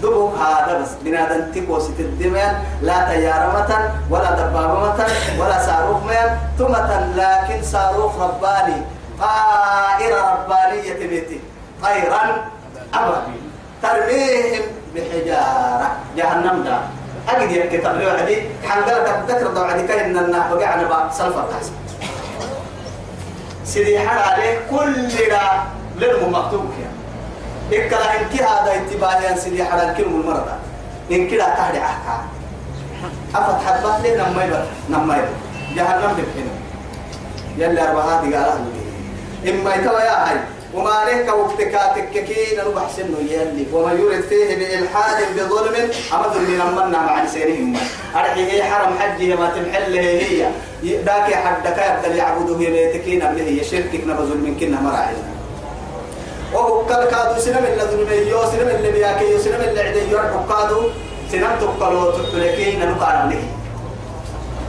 دبوك 0.04 0.34
هذا 0.38 0.82
بس 0.82 0.90
بنادم 1.04 1.52
تكو 1.52 1.80
ست 1.80 2.00
الدمان 2.00 2.54
لا 2.82 3.06
طيارة 3.10 3.48
متن 3.58 3.90
ولا 4.10 4.32
دبابة 4.32 4.90
متن 4.90 5.10
ولا 5.40 5.66
صاروخ 5.66 6.04
مين 6.04 6.28
تمة 6.60 7.14
لكن 7.16 7.64
صاروخ 7.64 8.22
رباني 8.22 8.82
طائرة 9.20 10.22
ربانية 10.34 11.08
بيتي 11.08 11.40
طيرا 11.84 12.22
أبابيل. 12.94 13.42
ترميهم 13.82 14.66
بحجارة. 14.96 15.90
جهنم 16.18 16.64
دا 16.64 16.78
أجد 17.30 17.52
يحكي 17.52 17.78
تبليو 17.78 18.10
عدي 18.10 18.38
حنقلك 18.68 19.24
ذكر 19.30 19.48
دو 19.48 19.62
عدي 19.64 19.88
كاين 19.88 20.18
النح 20.18 20.48
بقى 20.54 20.66
عنا 20.68 20.84
بقى 20.88 21.10
سلفر 21.14 21.46
تحسن 21.52 21.72
سيدي 23.66 24.00
حر 24.00 24.20
عليه 24.32 24.60
كل 24.72 25.08
دا 25.30 25.42
لنمو 25.98 26.30
مكتوب 26.30 26.66
كيا 26.78 26.92
إكلا 27.86 28.22
إنك 28.22 28.42
هذا 28.42 28.74
انتباهي 28.76 29.30
أن 29.32 29.38
سيدي 29.38 29.64
حر 29.64 29.90
الكلمة 29.90 30.22
المرضى 30.22 30.52
إن 31.12 31.30
كلا 31.30 31.56
تهدي 31.56 31.80
أحكا 31.80 32.18
أفت 33.36 33.68
حبات 33.68 34.02
لي 34.02 34.16
نمي 34.16 34.64
نمي 34.90 35.22
جهنم 35.76 36.12
ببحنا 36.18 36.54
يلي 37.58 37.82
أربعات 37.90 38.22
قالها 38.22 38.58
إما 39.48 39.76
يتوى 39.76 40.00
يا 40.02 40.30
هاي. 40.30 40.38
وما 40.78 40.90
عليك 40.90 41.28
وقتك 41.34 41.76
بحسن 42.76 43.10
يلي. 43.30 43.66
وما 43.74 43.92
يرد 43.94 44.22
فيه 44.30 44.56
بإلحاد 44.56 45.18
بظلم 45.36 45.76
أما 46.14 46.28
ظلم 46.34 46.52
لمنا 46.54 47.00
مع 47.06 47.24
لسانهم. 47.24 47.74
أرحي 48.16 48.64
حرم 48.64 49.00
حجه 49.00 49.36
ما 49.36 49.50
تمحله 49.56 50.02
هي 50.02 50.50
ذاك 50.84 51.34
حدك 51.34 51.78
يبدل 51.88 52.16
يعبده 52.18 52.60
قبله 53.22 53.44
هي 53.44 53.64
شركك 53.64 54.04
نبذل 54.08 54.38
من 54.38 54.58
كنا 54.60 54.82
مراعي 54.82 55.16
وهو 56.54 56.86
كادو 56.86 57.42
سنم 57.42 57.66
اللي 57.72 57.84
ظلم 57.92 58.28
يو 58.28 58.42
سنم 58.52 58.70
اللي 58.76 58.92
بياكي 58.92 59.32
يو 59.32 59.40
سنم 59.40 59.62
اللي 59.62 59.82
عدي 59.82 60.12
يرحو 60.12 60.40
كادو 60.50 60.82
سنم 61.32 61.54
تقلو 61.62 62.12
تقلكين 62.12 62.80
نقال 62.80 63.30
له 63.30 63.44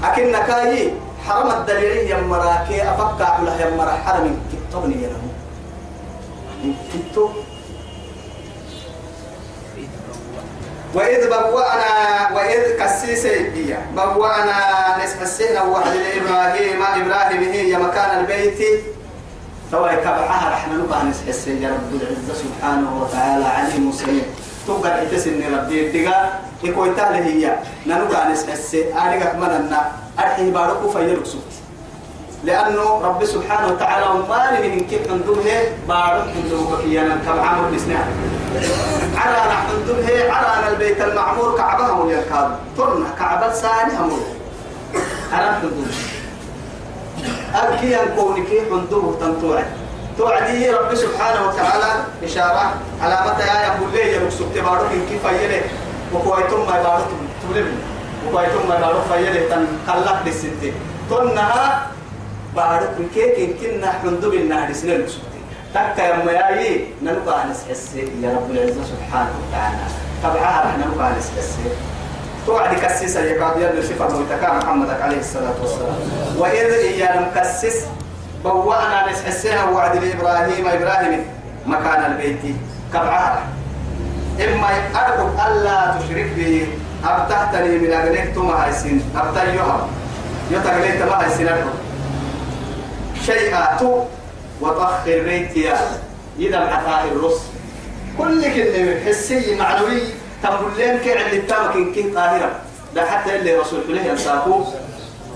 أكن 0.04 0.32
نكاي 0.32 0.90
حرم 1.26 1.50
الدليل 1.50 2.10
يمراكي 2.10 2.82
أفكع 2.82 3.38
له 3.46 3.54
يمرا 3.66 3.90
حرم 4.06 4.38
كتبني 4.50 4.94
ينمو 4.94 5.27
كتب 6.62 7.30
وإذ 10.94 11.28
بوأنا 11.28 11.92
وإذ 12.34 12.78
كسيسي 12.80 13.28
هي 13.54 13.78
بوأنا 13.96 14.56
نسحسينا 15.04 15.62
وحد 15.62 15.96
إبراهيم 16.16 16.82
إبراهيم 16.82 17.42
هي 17.42 17.78
مكان 17.78 18.20
البيت 18.20 18.58
توا 19.72 19.94
كبحها 19.94 20.50
رحنا 20.50 20.74
نبقى 20.74 21.04
نسحسي 21.04 21.62
يا 21.62 21.68
رب 21.68 22.00
العزة 22.00 22.34
سبحانه 22.44 23.02
وتعالى 23.02 23.44
عليم 23.44 23.88
مسلم 23.88 24.22
تبقى 24.68 24.90
تحتسني 25.06 25.48
ربي 25.56 25.86
الدقاء 25.86 26.42
يكوي 26.64 26.90
تهله 26.94 27.18
هي 27.26 27.56
ننبقى 27.86 28.32
نسحسي 28.32 28.84
أريقك 28.94 29.34
مننا 29.34 29.92
أرحي 30.18 30.50
باركو 30.50 30.88
فيرك 30.90 31.26
سبت 31.26 31.52
لأنه 32.44 33.00
رب 33.04 33.24
سبحانه 33.24 33.72
وتعالى 33.72 34.06
ومالي 34.06 34.68
من 34.68 34.80
كيف 34.80 35.12
ندوه 35.12 35.44
بارك 35.88 36.24
بكيانا 36.72 37.16
كم 37.26 37.40
عمر 37.40 37.70
بسنع 37.70 37.98
على 39.16 39.50
نحن 39.50 39.66
ندوه 39.82 40.32
على 40.32 40.68
البيت 40.72 41.00
المعمور 41.00 41.56
كعبها 41.56 41.92
مول 41.94 42.12
يركاب 42.12 42.58
طرنا 42.78 43.06
كعبة 43.18 43.48
ثاني 43.52 43.98
همول 43.98 44.20
أنا 45.32 45.58
ندوه 45.58 45.86
أبكي 47.54 48.02
أن 48.02 48.08
كونك 48.16 48.46
ندوه 48.72 49.16
تنطوع 49.20 49.62
توعدي 50.18 50.70
رب 50.70 50.94
سبحانه 50.94 51.48
وتعالى 51.48 52.04
إشارة 52.24 52.74
على 53.02 53.18
متى 53.26 53.46
يا 53.46 53.66
يقول 53.66 53.92
لي 53.92 54.12
يا 54.12 54.24
مكسوب 54.24 54.46
تبارك 54.54 54.90
كيف 55.08 55.24
يلي. 55.42 55.60
وكويتم 56.14 56.60
ما 56.70 56.80
يبارك 56.80 57.04
تولم. 57.42 57.68
وكويتم 58.26 58.68
ما 58.68 58.74
يبارك 58.76 59.02
فيلي 59.12 59.40
تنقلق 59.40 60.22
للستين 60.26 60.74
تنها 61.10 61.86
بارك 62.56 62.96
كيك 63.14 63.56
كنا 63.60 63.92
حندب 63.92 64.34
النهر 64.34 64.72
سنين 64.72 65.08
سبتي 65.08 65.40
تكا 65.74 66.02
يا 66.02 66.24
مياي 66.24 66.86
نلقى 67.02 67.44
نسحس 67.50 67.94
يا 68.22 68.28
رب 68.36 68.50
العزة 68.50 68.82
سبحانه 68.84 69.30
وتعالى. 69.40 69.76
طبعا 70.22 70.60
رح 70.64 70.74
نلقى 70.78 71.10
نسحس 71.18 71.56
توعد 72.46 72.74
كسيس 72.74 73.16
يا 73.16 73.44
قاضي 73.44 73.62
يا 73.62 73.82
صفة 73.82 74.08
موتكا 74.08 74.52
محمد 74.52 74.90
عليه 74.90 75.18
الصلاة 75.18 75.54
والسلام. 75.60 75.96
وإذ 76.38 76.72
إيانا 76.72 77.20
مكسس 77.20 77.86
بوأنا 78.44 79.12
نسحسها 79.12 79.64
وعد 79.70 79.96
لإبراهيم 79.96 80.68
إبراهيم 80.68 81.24
مكان 81.66 82.12
البيت 82.12 82.56
كبعها 82.92 83.42
إما 84.44 84.68
أرجو 84.96 85.28
ألا 85.46 85.94
تشرك 85.98 86.30
بي. 86.36 86.68
أبتحتني 87.04 87.78
من 87.78 87.92
أجلك 87.92 88.32
تما 88.34 88.64
هايسين 88.64 89.02
أبتحيها 89.16 89.86
يتغليت 90.50 91.02
ما 91.02 91.24
هايسين 91.24 91.48
أرجو 91.48 91.70
شيئا 93.28 93.76
تو 93.80 94.04
وطخر 94.60 95.18
بيتي 95.28 95.72
إذا 96.38 96.58
عطاء 96.58 97.02
الرس 97.12 97.40
كل 98.18 98.42
كلمة 98.54 99.04
حسي 99.06 99.54
معنوي 99.54 100.00
تقول 100.42 100.70
لين 100.76 100.98
كي 100.98 101.12
عند 101.18 101.34
التامك 101.34 101.94
كي 101.94 102.10
طاهرة 102.10 102.50
ده 102.94 103.02
حتى 103.10 103.36
اللي 103.36 103.54
رسول 103.56 103.80
الله 103.88 104.02
ينساكو 104.02 104.64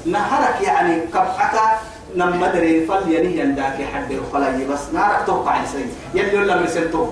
نهرك 0.06 0.61
يعني 0.61 1.00
كبعك 1.14 1.54
نما 2.16 2.46
دري 2.54 2.87
فل 2.87 3.12
ينهي 3.12 3.40
عندك 3.42 3.76
حد 3.94 4.11
الخلايا 4.11 4.66
بس 4.70 4.80
نارك 4.92 5.26
توقع 5.26 5.62
يسوي 5.62 5.84
يلي 6.14 6.38
ولا 6.38 6.56
مرسلتو 6.61 7.06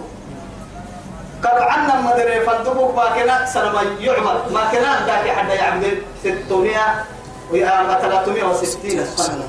كبعنا 1.45 2.01
نما 2.01 2.17
دري 2.17 2.41
فل 2.41 2.65
تبوك 2.65 2.97
ما 2.97 3.07
كنا 3.15 3.47
سنما 3.47 3.83
يعبد 4.01 4.53
ما 4.53 4.63
كنا 4.73 4.89
عندك 4.89 5.31
حد 5.37 5.51
يعبد 5.51 5.99
600 6.25 6.77
ويا 7.53 7.99
360 8.03 9.07
سنة 9.17 9.45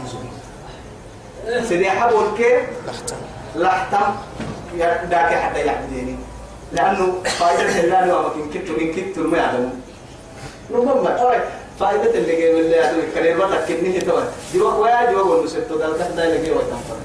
سيدي 1.69 1.89
حبول 1.89 2.25
كيف 2.37 2.61
لحتم. 3.55 4.15
داك 5.09 5.33
حتى 5.33 5.59
يعبديني 5.59 6.15
لأنه 6.71 7.13
فائدة 7.23 7.79
الله 7.79 8.17
وما 8.17 8.29
كن 8.29 8.49
كتر 8.49 8.79
من 8.79 8.93
كتر 8.93 9.27
ما 9.27 9.37
يعلمون 9.37 9.81
ربما 10.73 11.41
فائدة 11.79 12.13
اللي 12.13 12.35
جاي 12.35 12.53
من 12.53 12.59
اللي 12.59 12.75
يعلمون 12.75 13.05
كلمة 13.15 13.47
لك 13.47 13.65
كنيه 13.67 13.99
توا. 13.99 14.21
جوا 14.53 14.73
ويا 14.73 15.11
جوا 15.11 15.21
والمسد 15.21 15.71
قال 15.71 15.97
كذا 15.97 16.23
اللي 16.23 16.41
جاي 16.41 16.51
وتنفر 16.51 16.95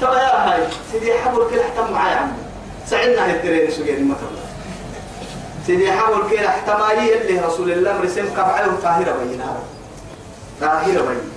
توا 0.00 0.14
يا 0.14 0.52
هاي 0.52 0.62
سيدي 0.92 1.14
حبول 1.14 1.50
كل 1.50 1.60
حتم 1.62 1.92
معايا 1.92 2.16
عم. 2.16 2.32
سعدنا 2.86 3.30
هالترين 3.30 3.70
شو 3.70 3.84
جاي 3.84 3.96
المكان 3.96 4.26
سيدي 5.66 5.92
حبول 5.92 6.30
كل 6.30 6.48
حتمايي 6.48 7.20
اللي 7.22 7.40
رسول 7.40 7.72
الله 7.72 7.98
مرسم 7.98 8.28
كبعه 8.28 8.80
طاهرة 8.82 9.16
بينها. 9.24 9.60
طاهرة 10.60 11.00
بينها. 11.00 11.36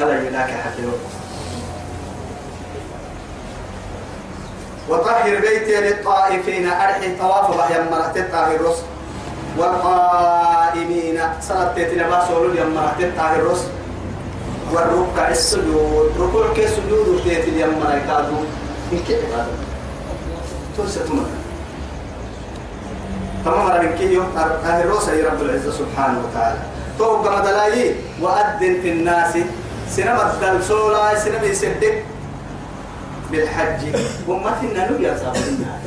هذا 0.00 0.22
يلاك 0.22 0.50
حكيم 0.50 0.92
وطهر 4.88 5.40
بيتي 5.40 5.80
للطائفين 5.80 6.66
أرحي 6.66 7.16
طواف 7.18 7.58
بحيا 7.58 7.90
مرحت 7.90 8.16
الطاهر 8.16 8.60
رس. 8.60 8.76
والقائمين 9.58 11.20
صلاة 11.40 11.74
تيتنا 11.74 12.08
باسولو 12.08 12.54
يم 12.54 12.74
مرحت 12.74 13.00
الطاهر 13.00 13.44
رس. 13.44 13.64
والركع 14.72 15.28
السجود 15.28 16.12
ركوع 16.20 16.54
كي 16.54 16.66
سجود 16.68 17.20
تيتي 17.24 17.60
يم 17.60 17.78
مرحت 17.80 18.10
إن 18.92 18.98
كيف 19.08 19.34
هذا 19.34 19.48
تنسى 20.76 21.00
تمام 21.00 21.26
تمام 23.44 23.66
ربك 23.66 23.94
كي 23.94 24.12
يوم 24.12 24.26
طاهر 24.34 24.86
رس 24.86 25.08
رب 25.08 25.42
العزة 25.42 25.72
سبحانه 25.72 26.18
وتعالى. 26.24 26.58
توقع 26.98 27.40
مدلاي 27.40 27.94
وأذن 28.20 28.80
في 28.82 28.90
الناس. 28.92 29.34
سينما 29.90 30.32
الدلسولا 30.32 31.18
سينما 31.18 31.46
يصدق 31.46 31.94
بالحج. 33.30 33.82
أمتنا 34.28 34.90
نو 34.90 34.96
يا 35.00 35.16
سابقنا 35.16 35.80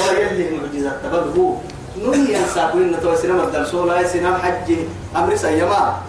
ويلي 0.00 0.56
معجزة 0.56 0.92
تبغوا 1.02 1.56
نو 1.98 2.12
يا 2.14 2.46
سابقنا 2.54 2.98
تو 3.02 3.16
سينما 3.16 3.42
الدلسولا 3.44 4.06
سينما 4.06 4.38
حج. 4.38 4.68
أمر 5.16 5.36
سيما. 5.36 6.02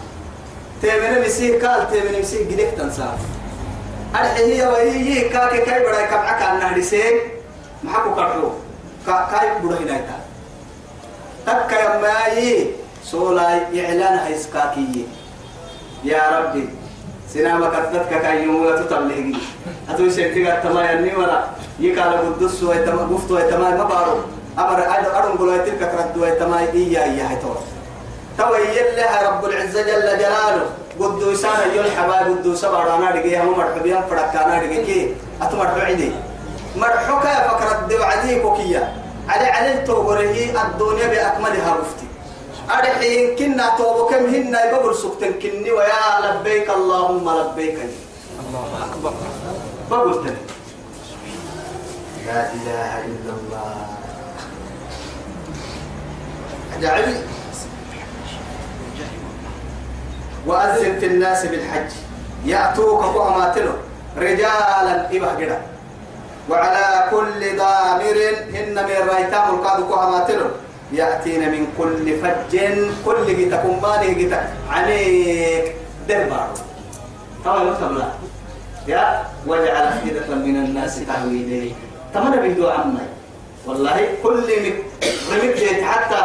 تيمنا 0.82 1.26
مسيح 1.26 1.66
قال 1.66 1.92
تيمنا 1.92 2.20
مسيح 2.20 2.42
جدك 2.48 2.78
تنسى. 2.78 3.10
الحين 4.16 4.52
هي 4.52 4.68
وهي 4.68 5.30
كاك 5.30 5.64
كاي 5.66 5.80
بڑا 5.84 6.06
كم 6.10 6.18
عكا 6.18 6.54
نهدي 6.54 6.82
سين. 6.82 7.16
محبو 7.84 8.16
كرحو 8.16 8.50
كاي 9.06 9.62
بڑا 9.62 9.76
هنايتا 9.76 10.18
تك 11.46 11.72
يا 11.72 12.02
ماي. 12.02 12.68
سولا 13.04 13.72
إعلان 13.74 14.18
هيسكاكي 14.20 15.06
يا 16.04 16.22
ربي. 16.40 16.70
سينما 17.34 17.70
كتبتك 17.70 18.10
كأي 18.22 18.44
يوم 18.44 18.66
ولا 18.66 18.82
تطلعي 18.82 19.36
أتوي 19.90 20.12
شكتك 20.12 20.60
تما 20.64 20.82
يعني 20.82 21.16
ولا 21.16 21.44
يكال 21.80 22.40
قدس 22.40 22.64
ويتما 22.64 23.02
قفت 23.12 23.32
ويتما 23.32 23.70
ما 23.70 23.84
بارو. 23.84 24.18
أمر 24.60 24.80
أدو 24.80 25.10
أدو 25.18 25.30
قلوا 25.40 25.58
تلك 25.58 25.80
كرد 25.80 26.18
ويتما 26.18 26.60
إيا 26.60 27.04
إيا 27.04 27.26
هتوا 27.34 27.56
توا 28.38 28.58
يلها 28.58 29.30
رب 29.30 29.46
العزة 29.46 29.82
جل 29.82 30.18
جلاله. 30.18 30.66
قدوسانا 31.00 31.66
يول 31.76 31.92
حبا 31.92 32.18
قدوسا 32.18 32.72
بارانا 32.72 33.12
دقي. 33.12 33.38
هم 33.38 33.58
مرحبيان 33.58 34.02
فرقانا 34.10 34.64
دقي. 34.64 34.86
كي؟ 34.86 35.16
أتو 35.42 35.58
مرحو 35.58 35.80
عدي 35.80 36.12
مرحو 36.76 37.20
كيا 37.20 37.48
فكرت 37.48 37.90
دو 37.90 38.04
عدي 38.04 38.40
كوكيا 38.40 38.94
على 39.30 39.46
على 39.46 39.74
التوبره 39.74 40.20
الدنيا 40.20 41.08
بأكملها 41.08 41.76
رفتي 41.80 42.07
أرحين 42.70 43.36
كنا 43.36 43.76
توبو 43.78 44.06
كم 44.12 44.26
هنا 44.26 44.66
يبقر 44.66 44.94
سكتن 44.94 45.34
كني 45.40 45.72
ويا 45.72 46.20
لبيك 46.24 46.70
اللهم 46.70 47.26
لبيك. 47.30 47.78
الله 48.44 48.68
أكبر. 48.86 49.14
بقول 49.92 50.26
لا 52.28 52.42
إله 52.54 52.92
إلا 53.06 53.32
الله. 53.40 53.76
جعل 56.82 57.08
وأذن 60.46 61.00
في 61.00 61.06
الناس 61.06 61.46
بالحج. 61.46 61.92
يأتوك 62.46 63.02
قهماتلو 63.04 63.74
رجالا 64.18 64.96
إبه 65.12 65.28
قدا 65.28 65.62
وعلى 66.50 66.88
كل 67.12 67.42
ضامر 67.58 68.18
إن 68.60 68.76
من 68.76 68.98
رأيتام 69.10 69.56
القاد 69.56 69.80
قهماتلو 69.92 70.48
يأتين 70.92 71.52
من 71.52 71.68
كل 71.78 72.06
فج 72.22 72.54
كل 73.06 73.36
جيتا 73.36 73.56
كماني 73.56 74.14
جيتا 74.14 74.40
عليك. 74.72 75.76
دربار 76.10 76.48
طبعا 77.46 77.64
لا 78.00 78.08
يا 78.88 79.24
وجعل 79.48 79.84
أفئدة 79.92 80.36
من 80.36 80.56
الناس 80.56 81.00
تهوي 81.08 81.38
إليه 81.44 81.72
تمنى 82.14 82.38
بيدو 82.42 82.68
عمي 82.68 83.04
والله 83.68 84.08
كل 84.24 84.48
رمك 85.32 85.60
حتى 85.84 86.22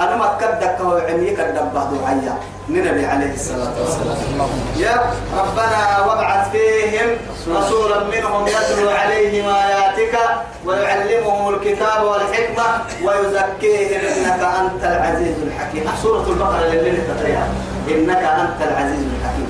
أنا 0.00 0.16
ما 0.16 0.28
كدك 0.40 0.80
وعميك 0.80 1.40
الدبه 1.40 1.84
دعيا 1.92 2.34
النبي 2.68 3.06
عليه 3.06 3.34
الصلاة 3.34 3.72
والسلام. 3.80 4.48
يا 4.76 5.12
ربنا 5.38 6.00
وابعث 6.06 6.50
فيهم 6.50 7.08
رسولا 7.48 8.04
منهم 8.04 8.46
يتلو 8.46 8.90
عليهم 8.90 9.48
آياتك 9.48 10.18
ويعلمهم 10.66 11.54
الكتاب 11.54 12.04
والحكمة 12.04 12.64
ويزكيهم 13.04 14.00
إنك 14.00 14.40
أنت 14.40 14.84
العزيز 14.84 15.36
الحكيم. 15.46 15.84
سورة 16.02 16.26
البقرة 16.28 16.66
اللي 16.72 17.00
تتريها 17.00 17.48
إنك 17.88 18.22
أنت 18.24 18.68
العزيز 18.70 19.04
الحكيم. 19.20 19.48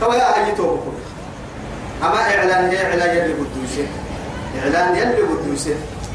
تو 0.00 0.12
يا 0.12 0.54
توبكم 0.56 0.94
أما 2.02 2.20
إعلان 2.36 2.70
هي 2.70 2.86
إعلان 2.86 3.16
يلي 3.16 3.32
قدوسه 3.32 3.86
إعلان 4.62 4.96
يلي 4.96 5.22
قدوسه 5.22 5.74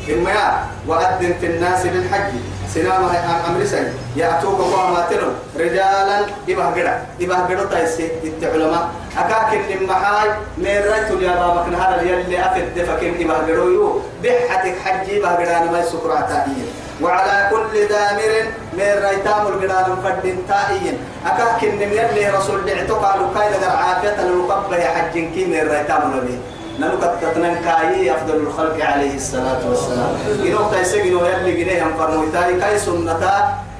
إما 0.09 0.31
يا 0.31 0.47
وأذن 0.87 1.33
في 1.41 1.45
الناس 1.45 1.81
بالحج 1.87 2.33
سلام 2.73 3.03
أمر 3.49 3.65
سي 3.65 3.87
يأتوك 4.15 4.59
وما 4.59 5.05
تنو 5.09 5.29
رجالا 5.59 6.17
إبه 6.49 6.65
قرع 6.65 6.95
إبه 7.21 7.35
قرع 7.35 7.63
تايسي. 7.71 8.07
التعلماء 8.23 8.89
أكاكن 9.17 9.61
لما 9.69 9.93
هاي 9.93 10.29
من 10.57 10.75
رجل 10.93 11.23
يا 11.23 11.35
بابك؟ 11.35 11.67
نهار 11.69 11.99
يلي 12.05 12.45
أفد 12.45 12.65
دفكين 12.75 13.13
إبه 13.21 13.33
قرع 13.33 13.65
يو. 13.75 14.01
بحتك 14.23 14.75
حجي 14.85 15.19
إبه 15.19 15.29
قرع 15.29 15.71
ما 15.71 15.79
يسكر 15.79 16.11
عتائيا 16.11 16.65
وعلى 17.01 17.49
كل 17.51 17.73
دامر 17.87 18.33
من 18.73 18.89
ريتام 19.05 19.47
القرآن 19.47 19.97
فردين 20.03 20.37
تائيا 20.47 20.93
أكاكن 21.25 21.75
من 21.75 21.89
يلي 21.97 22.29
رسول 22.29 22.65
دعتو 22.65 22.95
قالوا 22.95 23.27
كايدا 23.35 23.71
عافية 23.71 24.17
لنقبه 24.21 24.83
حجين. 24.95 25.31
كي 25.33 25.45
من 25.45 25.59
ريتام 25.59 26.01
القرآن 26.07 26.39
نلقى 26.79 27.15
تتنن 27.21 27.55
كاي 27.65 28.11
أفضل 28.11 28.35
الخلق 28.35 28.85
عليه 28.85 29.15
الصلاة 29.15 29.69
والسلام. 29.69 30.11
إنه 30.45 30.71
تيسي 30.71 31.01
إنه 31.01 31.27
يلي 31.27 31.63
جنيه 31.63 31.83
هم 31.83 31.93
فرمويتاي 31.97 32.59
كاي 32.59 32.79
سنتا 32.79 33.35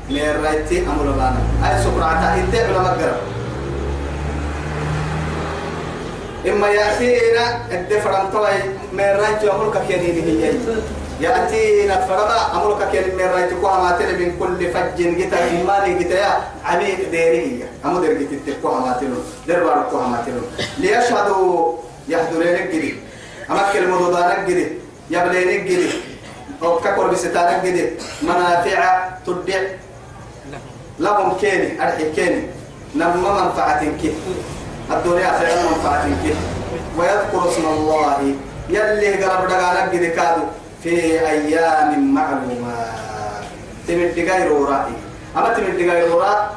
من 0.09 0.43
رأيتي 0.43 0.83
أمر 0.83 1.11
بانا. 1.11 1.41
أي 1.63 1.83
سكرعتا 1.83 2.27
إنت 2.35 2.55
على 2.55 2.79
مقرب 2.79 3.17
إما 6.47 6.67
يأتينا 6.67 7.45
الدفر 7.71 8.13
توي 8.33 8.59
من 8.93 9.09
رأيتي 9.21 9.51
أمرك 9.51 9.75
كيني 9.87 10.09
هي 10.25 10.53
يأتينا 11.21 12.03
الفرما 12.03 12.37
أمرك 12.55 12.91
كيني 12.91 13.15
من 13.15 13.25
رأيتي 13.33 13.55
كوها 13.61 13.99
من 14.19 14.31
كل 14.39 14.59
فج 14.73 14.97
جتا 14.97 15.37
إيماني 15.43 16.03
جتا 16.03 16.37
عميق 16.65 17.09
ديري 17.11 17.63
أمو 17.85 17.99
در 17.99 18.13
جتا 18.13 18.53
كوها 18.61 18.79
ما 18.79 18.97
تلو 18.99 19.21
دربار 19.47 19.85
كوها 19.91 20.07
ما 20.07 20.23
تلو. 20.25 20.41
ليشهدوا 20.77 21.77
يحضرين 22.07 22.55
الجري 22.55 22.99
أما 23.49 23.73
كلمة 23.73 23.97
ضدان 23.97 24.41
الجري 24.41 24.67
يبلين 25.09 25.49
الجري 25.61 25.89
أو 26.63 26.79
كقول 26.79 27.09
بستان 27.11 27.59
الجري 27.59 27.97
منافع 28.21 29.09
تدع. 29.25 29.61
لهم 30.99 31.37
كيني. 31.41 31.83
أرحي 31.83 32.11
كيني. 32.11 32.41
نما 32.95 33.45
منفعة 33.45 33.83
كي 34.01 34.13
الدنيا 34.91 35.39
خير 35.39 35.55
منفعة 35.69 36.05
كي 36.23 36.33
ويذكر 36.97 37.49
اسم 37.49 37.65
الله. 37.65 38.35
يلي 38.69 39.23
قرب 39.23 39.47
دقانا 39.47 39.85
الجري 39.85 40.09
كادو. 40.09 40.43
في 40.83 41.19
أيام 41.29 42.13
معلومات. 42.13 43.01
تمد 43.87 44.13
غير 44.17 44.51
رأي 44.51 44.93
أما 45.37 45.53
تمد 45.53 45.75
غير 45.75 46.11
رأي 46.11 46.47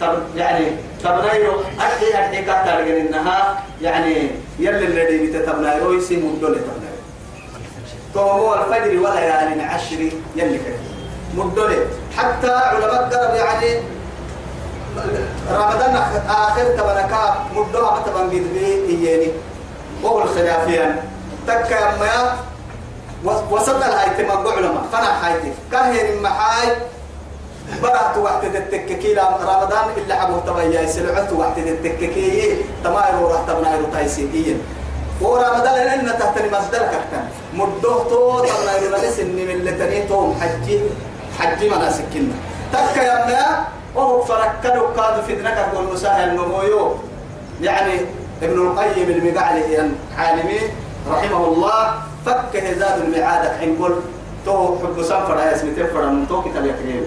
طب 0.00 0.14
يعني 0.36 0.66
تبنايرو 1.04 1.60
أدي 1.80 2.18
أدي 2.18 2.42
كاتر 2.42 2.78
إنها 3.00 3.62
يعني 3.82 4.30
يلي 4.58 4.86
الذي 4.86 5.26
بتتبنايرو 5.26 5.92
يسمى 5.92 6.16
مدول 6.16 6.54
تبنايرو 6.54 6.98
تومو 8.14 8.54
الفجر 8.54 8.98
ولا 9.00 9.20
يعني 9.20 9.62
عشر 9.62 10.00
يلي 10.36 10.58
كده. 10.58 10.76
مدول 11.34 11.76
حتى 12.16 12.50
علماء 12.50 13.08
قرب 13.10 13.34
يعني 13.34 13.80
رمضان 15.50 15.96
آخر 16.28 16.62
تبنكا 16.64 17.44
مدول 17.56 17.82
ما 17.82 18.02
تبن 18.06 18.28
بيدبي 18.28 18.66
إياني 18.88 19.32
وهو 20.02 20.22
الخلافيان 20.22 20.96
تكا 21.46 21.96
ما 22.00 22.36
وسط 23.50 23.68
الهايتي 23.76 24.22
مقبوع 24.22 24.52
علماء 24.56 24.84
فنا 24.92 25.26
هايتي 25.26 25.52
كاهن 25.72 26.22
محاي 26.22 26.68
برات 27.82 28.16
وقت 28.16 28.44
التككي 28.44 29.14
لا 29.14 29.28
رمضان 29.28 29.86
إلا 29.96 30.14
عبو 30.14 30.38
تبايا 30.46 30.86
سلعت 30.86 31.32
وقت 31.32 31.58
التككي 31.58 32.56
تمايرو 32.84 33.26
راح 33.28 33.40
تبنايرو 33.48 33.86
تايسيديا 33.92 34.56
ورمضان 35.20 35.74
لأن 35.74 36.06
تحتني 36.18 36.48
مصدر 36.50 36.78
كحتن 36.78 37.24
مدوه 37.54 38.04
تو 38.10 38.40
تبنايرو 38.40 38.96
لنس 38.96 39.18
إني 39.20 39.44
من 39.44 39.58
لتني 39.64 40.02
توم 40.08 40.40
حجي 40.40 40.80
حجي 41.38 41.68
مناسكنا 41.68 42.34
تكا 42.72 43.02
يا 43.02 43.66
وهو 43.94 44.22
فركدوا 44.22 44.88
كادوا 44.96 45.22
في 45.26 45.34
ذنك 45.34 45.56
أقول 45.58 45.92
مساهل 45.92 46.34
نمويو. 46.34 46.94
يعني 47.62 47.94
ابن 48.42 48.58
القيم 48.66 49.08
المقعلي 49.10 49.90
عالمي 50.18 50.60
رحمه 51.10 51.44
الله. 51.48 51.94
فك 52.26 52.56
هزاد 52.56 53.00
المعادة 53.00 53.58
حين 53.58 53.76
قل 53.82 53.94
تو 54.44 54.76
حب 54.78 55.02
سنفر 55.02 55.36
يا 55.38 55.54
اسمي 55.54 55.70
تنفر 55.70 56.06
من 56.06 56.28
تو 56.28 56.42
كتاب 56.42 56.66
يكريم 56.66 57.04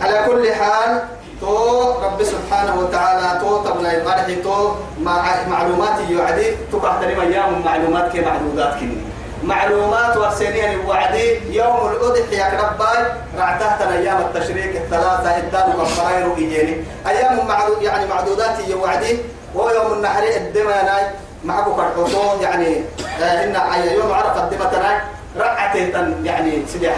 على 0.00 0.24
كل 0.26 0.52
حال 0.52 1.02
تو 1.40 1.90
رب 2.04 2.22
سبحانه 2.22 2.74
وتعالى 2.80 3.40
تو 3.40 3.64
تبنى 3.64 3.88
يقرح 3.88 4.26
تو 4.44 4.72
مع 5.00 5.24
معلومات 5.48 6.10
يعدي 6.10 6.46
تو 6.72 6.80
كحترم 6.80 7.20
أيام 7.20 7.62
معلومات 7.64 8.12
كي 8.12 8.20
معدودات 8.20 8.74
كني. 8.80 8.96
معلومات 9.44 10.16
ورسينيا 10.16 10.78
وعدي 10.88 11.56
يوم 11.56 11.90
الأضحية 11.90 12.50
كرباي 12.50 12.98
رعتها 13.38 13.92
أيام 13.98 14.18
التشريك 14.20 14.76
الثلاثة 14.76 15.36
إدان 15.36 15.80
وفراير 15.80 16.36
إيجيني 16.36 16.84
أيام 17.08 17.46
معدود 17.48 17.82
يعني 17.82 18.06
معدودات 18.06 18.68
يوعدي 18.68 19.18
ويوم 19.54 19.92
النحر 19.92 20.22
الدماناي 20.36 21.04
معكو 21.44 21.76
كرحوتو 21.76 22.42
يعني 22.42 22.84
آه 23.22 23.44
إن 23.44 23.88
يوم 23.92 24.12
عرفة 24.12 24.44
الدمتناي 24.44 24.96
رعتين 25.38 26.20
يعني 26.24 26.62
سيدي 26.72 26.90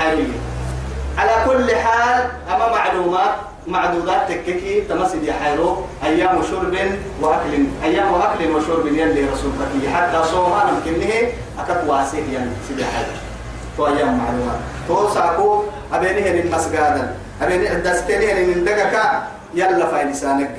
على 1.19 1.45
كل 1.47 1.77
حال 1.77 2.25
أما 2.55 2.69
معلومات 2.69 3.35
معدودات 3.67 4.29
تككي 4.29 4.81
تمسد 4.81 5.23
يحيرو 5.23 5.77
أيام 6.05 6.43
شرب 6.43 6.77
وأكل 7.21 7.65
أيام 7.85 8.15
أكل 8.15 8.51
وشرب 8.51 8.87
يلي 8.87 9.25
رسول 9.25 9.53
فتي 9.61 9.91
حتى 9.91 10.25
صوما 10.25 10.71
نمكنه 10.71 11.13
أكت 11.59 11.85
واسيه 11.87 12.35
يعني 12.35 12.51
حيرو. 12.85 13.15
تو 13.77 13.87
أيام 13.87 14.19
معلومات. 14.19 14.59
تو 14.89 15.15
ساكو 15.15 15.63
أبينه 15.93 16.43
من 16.43 16.51
مسجدا 16.51 17.17
أبينه 17.43 17.75
دستينه 17.75 18.55
من 18.55 18.65
دقكا 18.65 19.23
يلا 19.55 19.87
في 19.87 20.09
لسانك 20.11 20.51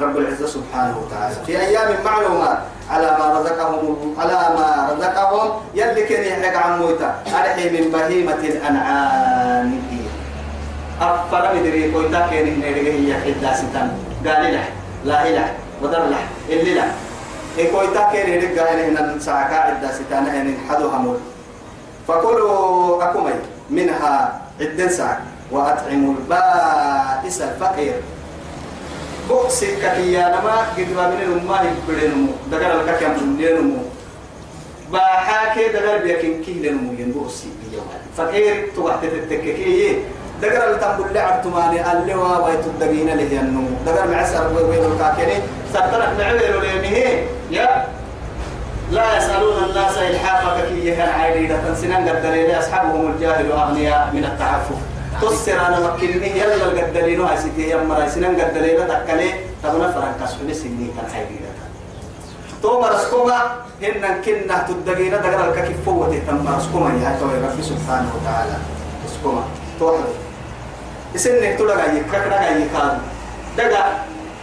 رب 0.00 0.16
العزة 0.16 0.46
سبحانه 0.46 0.98
وتعالى. 0.98 1.34
في 1.46 1.60
أيام 1.60 2.04
معلومات. 2.04 2.58
على 2.90 3.08
ما 3.18 3.26
رزقهم 3.40 4.14
على 4.18 4.38
ما 4.56 4.68
رزقهم 4.92 5.50
يلي 5.74 6.02
كان 6.02 6.22
يحرق 6.24 6.56
عن 6.66 6.78
مويتا 6.78 7.14
أرحي 7.26 7.70
من 7.70 7.90
بهيمة 7.92 8.42
الأنعام. 8.42 9.70
أفر 11.00 11.54
مدري 11.54 11.92
كويتا 11.92 12.20
كان 12.30 12.46
يحرق 12.60 12.86
هي 12.94 13.14
حدا 13.14 13.50
ستان. 13.54 13.88
قال 14.26 14.42
له 14.54 14.64
لا 15.04 15.28
إله. 15.28 15.48
ودر 15.82 16.02
له. 16.12 16.22
اللي 16.48 16.74
له. 16.74 16.88
إيه 17.58 17.72
كويتا 17.72 18.02
كان 18.12 18.26
يحرق 18.32 18.52
قال 18.58 18.78
هنا 18.80 19.18
عدة 19.52 19.88
ستان 19.92 20.24
هن 20.26 20.48
حدو 20.68 20.88
همول 20.88 21.18
فكلوا 22.08 23.04
أكمي 23.04 23.34
منها 23.70 24.40
عدة 24.60 24.88
ساعة 24.88 25.20
وأطعموا 25.50 26.14
البائس 26.18 27.42
الفقير. 27.42 27.94
بوكسي 29.29 29.75
كتيا 29.75 30.27
نما 30.29 30.55
قد 30.77 30.89
ما 30.95 31.07
من 31.09 31.21
الأمة 31.21 31.61
يبدنمو 31.61 32.31
دكار 32.51 32.83
لك 32.83 32.99
كم 32.99 33.13
بندنمو 33.13 33.77
باحاك 34.91 35.59
دقر 35.73 35.97
بيكين 36.03 36.43
كي 36.43 36.53
لنمو 36.53 36.93
ينبوسي 36.99 37.47
فكير 38.17 38.67
توقت 38.75 39.05
تتككي 39.05 39.95
دقر 40.41 40.67
اللي 40.67 40.79
تنقل 40.79 41.13
لعب 41.13 41.41
تماني 41.43 41.91
اللي 41.91 42.15
وا 42.15 42.45
ويت 42.45 42.65
الدقين 42.65 43.09
اللي 43.09 43.29
هي 43.31 43.39
النمو 43.39 43.69
دقر 43.85 44.07
معسر 44.07 44.53
وين 44.53 44.91
الكاكيني 44.91 45.37
سترك 45.69 46.09
معويل 46.19 46.61
لينه 46.61 47.23
يا 47.51 47.85
لا 48.91 49.17
يسألون 49.17 49.63
الناس 49.63 49.97
إلحافك 49.97 50.67
كي 50.67 50.87
يهن 50.87 51.09
عيدي 51.09 51.53
سنان 51.81 52.09
قدرين 52.09 52.51
أصحابهم 52.55 53.11
الجاهل 53.11 53.51
وأغنياء 53.51 54.09
من 54.13 54.23
التعفف 54.25 54.75
تسر 55.22 55.54
أنا 55.66 55.78
مكنني 55.80 56.30
يلا 56.38 56.66
قدرين 56.82 57.20
وعسيتي 57.20 57.70
يمرا 57.70 58.08
سنان 58.08 58.34
قدرين 58.40 58.78
تكلي 58.90 59.30
تبنا 59.62 59.88
فرنك. 59.94 60.20
سنة 60.26 60.52
سنين 60.52 60.90
كان 60.98 61.06
عيدي 61.14 61.38
تو 62.62 62.80
مرسكوما 62.80 63.38
هن 63.82 64.04
كنا 64.24 64.56
تدقينا 64.66 65.16
دقر 65.16 65.40
الكيف 65.48 65.78
فوتي 65.86 66.18
تم 66.26 66.42
مرسكوما. 66.46 66.90
يا 67.02 67.16
توي 67.20 67.38
رب 67.38 67.58
سبحانه 67.62 68.10
وتعالى. 68.16 68.56
مسكوما 69.04 69.44
توحد 69.78 70.10
اسنك 71.14 71.58
تلقى 71.58 71.96
يكرا 71.96 72.40
يكاد 72.58 72.98
دقا 73.58 73.84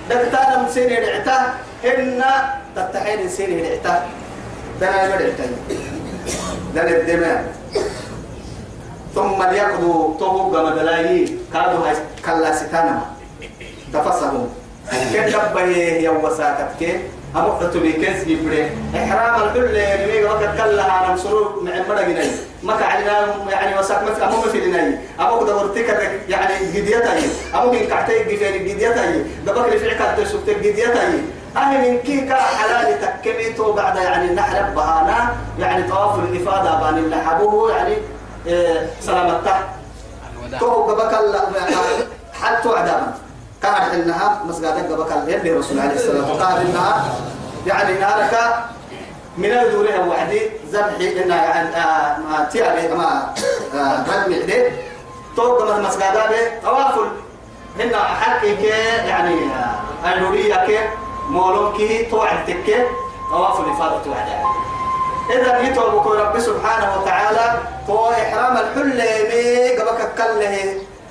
دقتانا 0.10 0.56
مسيني 0.64 0.96
دعتا 0.96 1.38
هن 1.84 2.24
تتحين 2.76 3.30
سيني 3.30 3.62
دعتا 3.62 4.08
دنا 4.82 5.04
يمدعتا 5.04 5.46
دنا 6.76 6.92
الدماء. 6.98 7.40
ثم 9.16 9.44
ليقضوا 9.44 10.18
توبوا 10.20 10.70
مدلاي 10.70 11.30
كادوا 11.54 11.86
كلا 12.26 12.56
ستانا 12.56 13.02
تفصلوا 13.94 14.48
كيف 15.12 15.36
دبه 15.36 15.62
يوم 16.06 16.24
وساكتك 16.24 17.02
أمو 17.36 17.50
تبي 17.74 17.94
كنس 17.94 18.28
يبري 18.28 18.72
إحرام 18.96 19.44
الحل 19.44 19.78
نمي 20.02 20.24
وقت 20.24 20.44
كلها 20.58 21.06
أنا 21.06 21.14
مسرور 21.14 21.64
مع 21.64 21.72
مرقنا 21.90 22.24
ما 22.64 22.76
كعلنا 22.78 23.36
يعني 23.50 23.80
وساك 23.80 24.04
مثل 24.04 24.24
أمو 24.24 24.38
مثل 24.46 24.72
ناي 24.72 24.98
أمو 25.20 25.46
دورتك 25.46 26.20
يعني 26.30 26.54
جديتاي. 26.74 27.22
أمو 27.56 27.72
من 27.72 27.88
كعتي 27.88 28.24
جفين 28.24 28.66
جديتاي. 28.66 29.24
دبك 29.46 29.84
عكاد 29.84 30.26
تسوق 30.26 30.46
جديتاي. 30.46 31.14
أهل 31.58 31.92
من 31.92 31.98
كيكا 31.98 32.36
حلال 32.36 33.02
تكميتو 33.02 33.74
بعد 33.74 33.96
يعني 33.98 34.34
نحرب 34.34 34.76
بهانا. 34.76 35.36
يعني 35.60 35.84
طواف 35.84 36.20
الإفادة 36.20 36.80
بان 36.80 36.98
اللي 36.98 37.16
حبوه 37.16 37.78
يعني 37.78 37.96
إيه 38.46 38.90
سلامته 39.02 39.56
تو 40.60 40.72
قبك 40.72 41.14
حتى 42.42 42.70
عداما 42.70 43.14
كان 43.62 43.74
إنها 43.74 44.42
مسجد 44.46 44.92
قبك 44.92 45.12
اللي 45.12 45.52
رسول 45.52 45.80
عليه 45.80 45.96
الصلاة 45.96 46.30
والسلام. 46.30 46.48
قال 46.48 46.68
إنها 46.68 47.06
يعني 47.66 48.00
نارك 48.00 48.34
من 49.38 49.52
الدورها 49.52 50.06
وحدي. 50.06 50.42
ذبحي 50.72 51.24
إنها 51.24 51.46
يعني 51.46 51.70
ما 52.30 52.48
تيابي 52.52 52.88
ما 52.88 53.34
رمي 54.08 54.36
عليه 54.44 54.72
توقع 55.36 55.66
من 55.66 55.72
المسجد 55.72 56.02
طواف 56.64 56.96
هنا 57.80 57.98
حقك 57.98 58.64
يعني 59.08 59.36
النورية 60.06 60.66
كي 60.66 60.80
مولون 61.30 61.78
كي 61.78 62.06
توعد 62.06 62.46
تكي 62.46 62.84
طواف 63.32 63.60
الإفاضة 63.60 64.04
توعد 64.04 64.28
إذا 65.30 65.60
يتوب 65.60 66.08
رب 66.08 66.40
سبحانه 66.40 67.02
وتعالى. 67.02 67.19
تو 67.88 68.10
إحرام 68.10 68.58
الحل 68.58 69.00
مي 69.30 69.78
قبك 69.78 70.02
كله. 70.18 70.56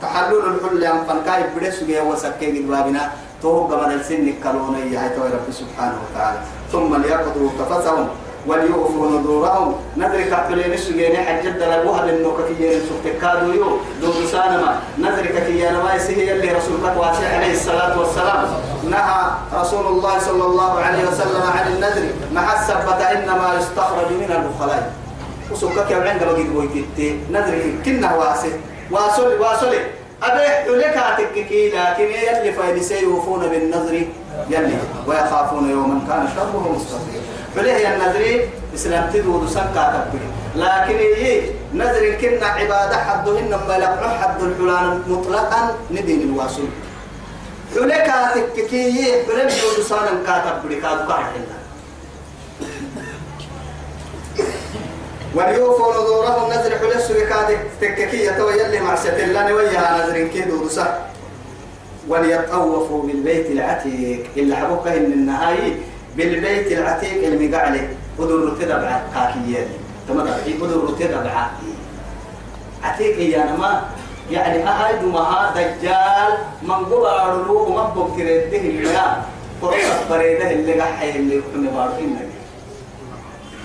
تحلل 0.02 0.42
الحل 0.54 0.84
أم 0.84 1.04
فنكاي 1.08 1.42
بدس 1.56 1.82
جه 1.82 2.02
وسكين 2.04 2.66
جوابنا 2.66 3.10
تو 3.42 3.66
قبل 3.66 3.92
السن 3.92 4.34
كلوني 4.42 4.94
يا 4.94 5.10
رب 5.18 5.46
سبحانه 5.50 5.98
وتعالى. 6.04 6.38
ثم 6.72 7.02
ليقضوا 7.02 7.50
تفسهم 7.58 8.08
وليوفوا 8.46 9.10
نذورهم. 9.10 9.74
نذرك 9.96 10.34
حلين 10.34 10.72
السجين 10.72 11.16
حجد 11.16 11.62
لبوها 11.62 12.06
للنوك 12.06 12.38
كي 12.48 12.80
سبتكادو 12.86 13.52
يو 13.52 13.82
دو 14.02 14.12
سانما 14.32 14.78
نذرك 14.98 15.34
كي 15.46 15.70
ما 15.70 15.94
يسيه 15.94 16.32
اللي 16.32 16.48
رسولك 16.52 16.94
واسع 16.96 17.28
عليه 17.36 17.52
الصلاة 17.52 17.98
والسلام. 17.98 18.48
نهى 18.90 19.22
رسول 19.60 19.86
الله 19.86 20.18
صلى 20.18 20.44
الله 20.44 20.72
عليه 20.80 21.02
وسلم 21.08 21.42
عن 21.56 21.66
النذر. 21.72 22.06
مع 22.32 22.46
السبة 22.60 23.00
إنما 23.12 23.48
يستخرج 23.58 24.10
من 24.22 24.30
البخلاء. 24.30 24.92
وسوكك 25.52 25.90
يا 25.90 25.96
عند 26.10 26.24
بقيت 26.24 26.46
بويتي 26.46 27.20
نذرك 27.32 27.74
كنا 27.84 28.14
واسع 28.16 28.48
واصل 28.90 29.40
واصل 29.40 29.74
أبيح 30.22 30.66
لك 30.66 30.96
أتككي 30.96 31.68
لكن 31.70 32.04
يلي 32.04 32.52
فايدسي 32.52 33.02
يوفون 33.02 33.40
بالنذر 33.48 33.94
يلي 34.50 34.74
ويخافون 35.06 35.70
يوما 35.70 36.00
كان 36.08 36.28
شره 36.36 36.72
مستطير 36.76 37.20
فليه 37.54 37.94
النذر 37.94 38.48
إسلام 38.74 39.10
تدود 39.12 39.48
سكا 39.48 39.84
تبكي 40.12 40.24
لكن 40.56 40.98
إيه 40.98 41.50
نذر 41.74 42.14
كنا 42.20 42.46
عبادة 42.46 42.96
حدهن 42.96 43.50
ما 43.68 43.78
لقع 43.78 44.08
حد 44.18 44.42
الحلال 44.42 45.00
مطلقا 45.08 45.74
ندين 45.90 46.20
الواصل 46.20 46.64
حلك 47.74 48.08
أتككي 48.08 48.92
حلم 49.26 49.48
يود 49.48 49.86
سانا 49.88 50.10
كاتب 50.26 50.68
بركاد 50.68 50.98
كارحنا 51.08 51.58
وليوفوا 55.34 55.92
نذورهم 55.92 56.50
نذر 56.50 56.78
حلس 56.78 57.08
سركاد 57.08 57.58
تككية 57.80 58.30
تويلي 58.30 58.80
مع 58.80 58.94
ستلان 58.96 59.52
وياها 59.52 60.06
نذر 60.06 60.26
كيدو 60.26 60.64
دسا 60.64 61.06
وليطوفوا 62.08 63.02
بالبيت 63.02 63.46
العتيق. 63.50 64.24
اللي 64.36 64.56
حبوك 64.56 64.86
إن 64.86 65.12
النهاية 65.12 65.72
بالبيت 66.16 66.72
العتيق 66.72 67.26
اللي 67.26 67.48
مقعله 67.48 67.88
ودور 68.18 68.56
تدبع 68.60 69.00
كاكيين 69.14 69.66
تمام 70.08 70.28
ودور 70.60 70.90
تدبع 71.00 71.46
عتيق 72.82 73.18
يا 73.18 73.44
ما 73.58 73.82
يعني 74.30 74.68
أهد 74.68 75.04
ما 75.04 75.52
دجال 75.56 76.32
من 76.62 76.70
قبر 76.70 77.42
له 77.46 77.52
وما 77.52 77.82
بكرته 77.82 78.56
اللي 78.56 79.22
قرصة 79.62 80.08
بريده 80.10 80.50
اللي 80.50 80.80
قحي 80.80 81.10
اللي 81.10 81.42
كنا 81.54 81.70
بارفين 81.70 82.16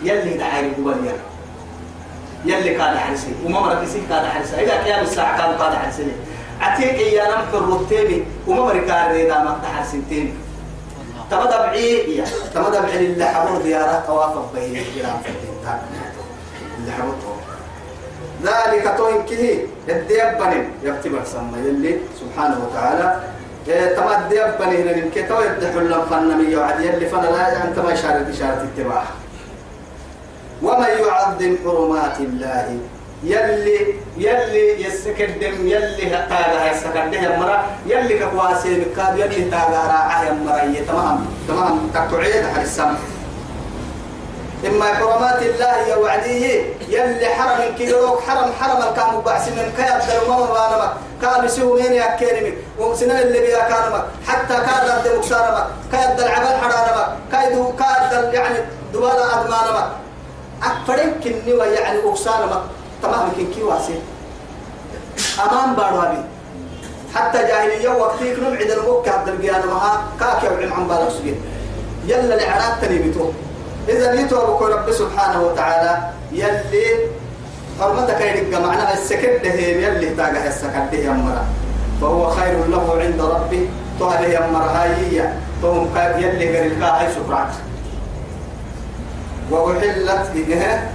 يلي 0.04 0.38
دعاي 0.38 0.70
قبل 0.70 0.92
يلي 0.92 1.33
يلي 2.46 2.74
كان 2.76 2.98
حرسي 2.98 3.36
وما 3.46 3.60
مركزي 3.60 4.00
كان 4.10 4.26
حرسي 4.26 4.56
إذا 4.56 4.84
كان 4.86 5.04
الساعة 5.04 5.38
كان 5.38 5.58
كان 5.58 5.80
حرسي 5.80 6.08
عتيق 6.62 7.14
يا 7.14 7.24
نم 7.24 7.42
حروتيني 7.52 8.24
وما 8.48 8.62
مركار 8.66 9.12
ريدا 9.12 9.40
ما 9.44 9.60
تحرسنتين 9.64 10.38
تمدى 11.32 11.58
بعي 11.58 12.18
يا 12.18 12.26
تمدى 12.54 12.80
بعي 12.80 13.06
اللي 13.06 13.26
حبور 13.26 13.62
ديارات 13.62 14.06
توافق 14.08 14.52
بين 14.56 14.64
الجيران 14.64 15.18
في 15.24 15.30
الدين 15.30 15.54
اللي 16.80 16.92
حبور 16.92 17.16
ذلك 18.44 18.94
توين 18.98 19.24
كه 19.26 19.68
الديبن 19.90 20.68
يكتب 20.84 21.12
سما 21.26 21.58
يلي 21.66 22.00
سبحانه 22.20 22.58
وتعالى. 22.66 23.20
تمد 23.68 24.30
ديبن 24.30 24.76
هنا 24.76 24.96
من 24.96 25.12
كتو 25.16 25.42
يدحل 25.42 25.90
لهم 25.90 26.06
فنمي 26.06 26.56
وعد 26.56 26.80
يلي 26.80 27.06
فنا 27.06 27.22
لا 27.28 27.64
أنت 27.64 27.80
ما 27.80 27.94
إشارة 27.94 28.28
إشارة 28.30 28.68
اتباع 28.78 29.04
ومن 30.64 30.88
يعظم 31.08 31.56
حرمات 31.66 32.20
الله 32.20 32.78
يلي 33.24 33.96
يلي 34.18 34.86
يسكدم 34.86 35.68
يلي 35.68 36.10
تاغا 36.30 36.72
يسكدم 36.72 37.40
مرا 37.40 37.64
يلي 37.86 38.20
كواسي 38.20 38.70
مكاد 38.86 39.20
يلي 39.20 39.50
تاغا 39.52 39.82
راعه 39.88 40.34
مرا 40.34 40.74
تمام 40.88 41.26
تمام 41.48 41.90
تقعيد 41.94 42.46
على 42.46 42.64
السماء 42.64 43.00
إما 44.68 44.86
حرمات 44.86 45.42
الله 45.42 45.88
يا 45.88 45.96
وعديه 45.96 46.64
يلي 46.90 47.26
حرم 47.26 47.76
كيلوك 47.78 48.22
حرم 48.28 48.52
حرم 48.60 48.82
الكام 48.90 49.22
بعس 49.22 49.48
من 49.48 49.72
كيد 49.78 50.10
المر 50.24 50.52
وانما 50.52 50.94
كان 51.22 51.46
يسوي 51.46 51.82
مين 51.82 51.94
يا 51.94 52.16
كريم 52.20 52.56
وسنة 52.80 53.20
اللي 53.22 53.40
بيا 53.40 53.60
كانما 53.60 54.06
حتى 54.28 54.54
كاد 54.54 54.86
الدم 54.98 55.22
كسارما 55.22 55.68
كاد 55.92 56.20
العبد 56.20 56.56
حرانما 56.62 57.18
كاد 57.32 57.74
كاد 57.80 58.34
يعني 58.34 58.58
دوالا 58.94 59.42
أدمانما 59.42 60.03
أكفرين 60.64 61.12
كني 61.24 61.54
ويعني 61.54 62.00
أكسانما 62.10 62.62
تمام 63.04 63.30
كن 63.38 63.48
كي 63.56 63.64
واسي. 63.64 63.96
أمام 65.40 65.76
بارابي. 65.76 66.18
حتى 67.16 67.38
جاهلية 67.38 67.90
وقتي 67.90 68.36
كنم 68.36 68.58
عيد 68.58 68.72
الموك 68.72 69.10
عبد 69.10 69.28
القيادة 69.28 69.66
معها 69.74 70.04
كاكي 70.20 70.48
وعم 70.48 70.74
عم 70.74 70.88
بالك 70.88 71.10
سجين 71.10 71.36
يلا 72.08 72.36
لعرات 72.36 72.82
تنيبتو 72.82 73.32
إذا 73.90 74.16
نيتو 74.16 74.42
أبوك 74.42 74.62
رب 74.62 74.92
سبحانه 74.92 75.42
وتعالى 75.44 76.10
يلي 76.32 76.86
حرمتك 77.80 78.22
يدق 78.22 78.60
معنا 78.60 78.94
السكت 78.94 79.42
ده 79.44 79.54
يلي 79.54 80.10
تاقه 80.10 80.48
السكت 80.48 80.90
ده 80.92 80.98
يمرا 80.98 81.46
فهو 82.02 82.30
خير 82.30 82.66
له 82.68 82.98
عند 83.02 83.22
ربي. 83.22 83.70
تهله 84.00 84.28
يمرا 84.28 84.66
هايية 84.66 85.40
تهم 85.62 85.90
يلي 86.18 86.58
قريل 86.58 86.80
كاهي 86.80 87.08
سكرات 87.14 87.54
وأحلت 89.52 90.32
إجهه 90.36 90.92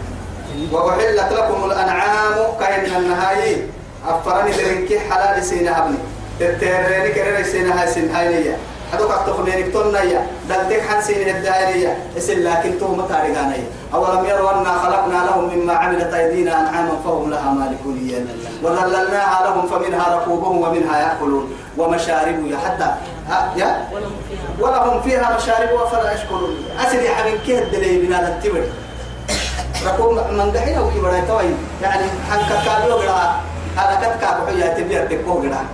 وأحلت 0.72 1.32
لكم 1.32 1.64
الأنعام 1.64 2.34
كأن 2.60 2.96
النهاية. 2.96 3.66
أفرني 4.08 4.50
درنكي 4.52 5.00
حلال 5.00 5.44
سينا 5.44 5.78
أبني. 5.78 5.98
التهريني 6.40 7.08
كرر 7.14 7.42
سينا 7.42 7.82
هاي 7.82 7.86
سين 7.86 8.10
هاي 8.10 8.54
هذوك 8.92 9.10
التخنين 9.10 9.72
تقولنا 9.72 10.02
يا 10.02 10.26
دلتك 10.48 10.80
حنسين 10.80 11.36
الدائرية 11.36 11.98
إسل 12.18 12.44
لكن 12.44 12.78
تو 12.80 12.94
متارجانا 12.94 13.56
أولم 13.94 14.24
يروا 14.24 14.50
أنا 14.50 14.78
خلقنا 14.78 15.24
لهم 15.26 15.56
مما 15.56 15.72
عملت 15.72 16.14
أيدينا 16.14 16.60
أنعاما 16.60 16.92
فهم 17.04 17.30
لها 17.30 17.50
مالكون 17.52 17.98
وذللناها 18.62 19.46
لهم 19.46 19.66
فمنها 19.66 20.16
ركوبهم 20.16 20.62
ومنها 20.62 20.98
يأكلون. 20.98 21.52
ومشارب 21.78 22.46
يا 22.46 22.56
حتى 23.30 23.60
يا؟ 23.60 23.88
ولهم 24.60 25.02
فيها 25.02 25.36
مشارب 25.36 25.72
وفلا 25.72 26.12
يشكرون. 26.12 26.56
أسل 26.80 26.98
يا 26.98 27.14
حبيب 27.14 27.40
كيه 27.46 27.58
الدليل؟ 27.58 28.14
هذا 28.14 28.28
التبر. 28.28 28.62
ركوب 29.86 30.12
من 30.12 30.52
دحين 30.52 30.78
أو 30.78 30.90
كبر 30.90 31.12
يعني 31.82 32.04
حنك 32.30 32.64
كابيو 32.64 32.98
هذا 33.76 33.94
كتك 34.02 34.24
أبو 34.24 34.46
حيا 34.46 34.74
تبيع 34.74 35.04
تكوه 35.04 35.42
قرأ. 35.42 35.64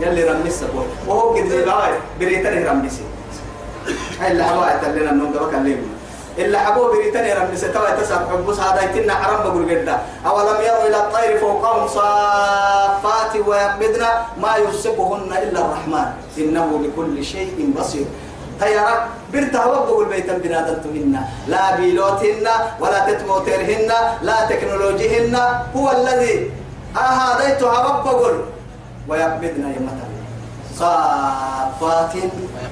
يلي 0.00 0.24
رمس 0.24 0.52
سبوي 0.52 0.84
وهو 1.06 1.34
قد 1.34 1.50
يبغى 1.50 1.88
بريتني 2.20 2.64
رمسي 2.64 3.02
هاي 4.20 4.32
اللي 4.32 4.44
حبوا 4.44 4.66
يتلنا 4.66 5.10
النوم 5.10 5.32
ده 5.32 5.40
بكلمه 5.40 5.76
إلا 6.38 6.58
حبوا 6.58 6.88
بريتني 6.88 7.32
رمس 7.32 7.60
توا 7.60 7.90
تسعة 8.00 8.30
حبوس 8.30 8.60
هذا 8.60 8.80
يتنا 8.82 9.14
حرام 9.14 9.42
بقول 9.50 9.68
جدا. 9.68 9.98
أولم 10.26 10.58
يروا 10.66 10.86
إلى 10.88 10.96
الطير 10.96 11.38
فوقهم 11.38 11.88
صافات 11.88 13.32
ويقبضن 13.46 14.02
ما 14.42 14.56
يمسكهن 14.56 15.30
إلا 15.42 15.60
الرحمن. 15.60 16.06
إنه 16.38 16.66
بكل 16.82 17.24
شيء 17.24 17.74
بصير. 17.76 18.06
تيارا 18.60 19.08
برتا 19.32 19.64
وقبوا 19.64 20.02
البيت 20.04 20.30
بنادم 20.30 20.78
تهن 20.84 21.14
لا 21.48 21.76
بيلوتهن 21.76 22.46
ولا 22.80 23.00
تتموترهن 23.08 23.90
لا 24.22 24.38
تكنولوجيهن. 24.48 25.34
هو 25.76 25.86
الذي 25.90 26.50
أهاديتها 26.96 27.76
ربقل 27.88 28.44
ويقبضنا 29.08 29.68
يمتا 29.76 30.06
صافات 30.78 32.14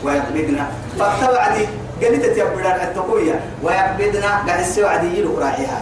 ويقبضنا 0.04 0.64
فاختبعدي 0.98 1.68
قلت 2.02 2.24
تيبران 2.26 2.80
التقوية 2.86 3.40
ويقبضنا 3.62 4.30
قاعد 4.46 4.60
السوعدي 4.60 5.18
يلو 5.18 5.38
راعيها 5.38 5.80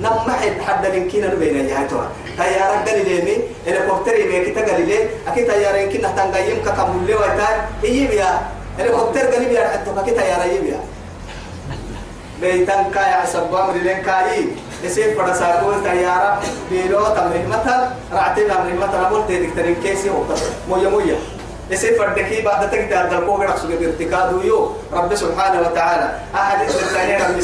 نما 0.00 0.32
حد 0.40 0.60
حد 0.66 0.86
لنكينا 0.86 1.34
نبينا 1.34 1.70
يا 1.70 1.86
ترى. 1.90 2.08
تيارا 2.36 2.76
قال 2.86 2.98
لي 3.08 3.22
مي 3.22 3.36
هليكوبتر 3.66 4.14
يمي 4.20 4.40
كتا 4.40 4.72
قال 4.72 4.88
لي 4.88 4.98
أكيد 5.28 5.46
تيارا 5.46 5.76
يمكن 5.76 6.00
تنقيم 6.00 6.58
ككمل 6.66 7.06
لي 7.06 7.14
ويتاي 7.14 7.54
يبيا 7.82 8.40
هليكوبتر 8.78 9.20
قال 9.20 9.42
لي 9.52 9.58
حتى 9.58 9.90
كتا 10.06 10.22
تيارا 10.22 10.44
يبيا 10.44 10.80
بيتان 12.40 12.90
كاي 12.94 13.12
عصب 13.12 13.54
أمر 13.54 13.72
لين 13.72 14.02
كاي. 14.02 14.46
يصير 14.84 15.14
فرا 15.14 15.32
ساكو 15.32 15.72
تيارا 15.84 16.42
بيلو 16.70 17.06
تمرين 17.16 17.48
مثلا 17.48 17.88
رعتين 18.12 18.48
تمرين 18.48 18.76
مثلا 18.76 19.04
قلت 19.08 19.32
دكتورين 19.32 19.76
كيسي 19.82 20.10
وقت. 20.10 20.42
مويا 20.68 20.88
مويا 20.88 21.16
يصير 21.72 21.98
فردكي 21.98 22.42
بعد 22.42 22.70
تقدر 22.70 23.08
تلقوا 23.10 23.38
غير 23.38 23.56
سوق 23.56 23.70
بارتكاد 23.80 24.44
يو. 24.44 24.72
رب 24.92 25.14
سبحانه 25.14 25.60
وتعالى. 25.60 26.06
أحد 26.34 26.68
الثانيين 26.68 27.20
رب 27.20 27.40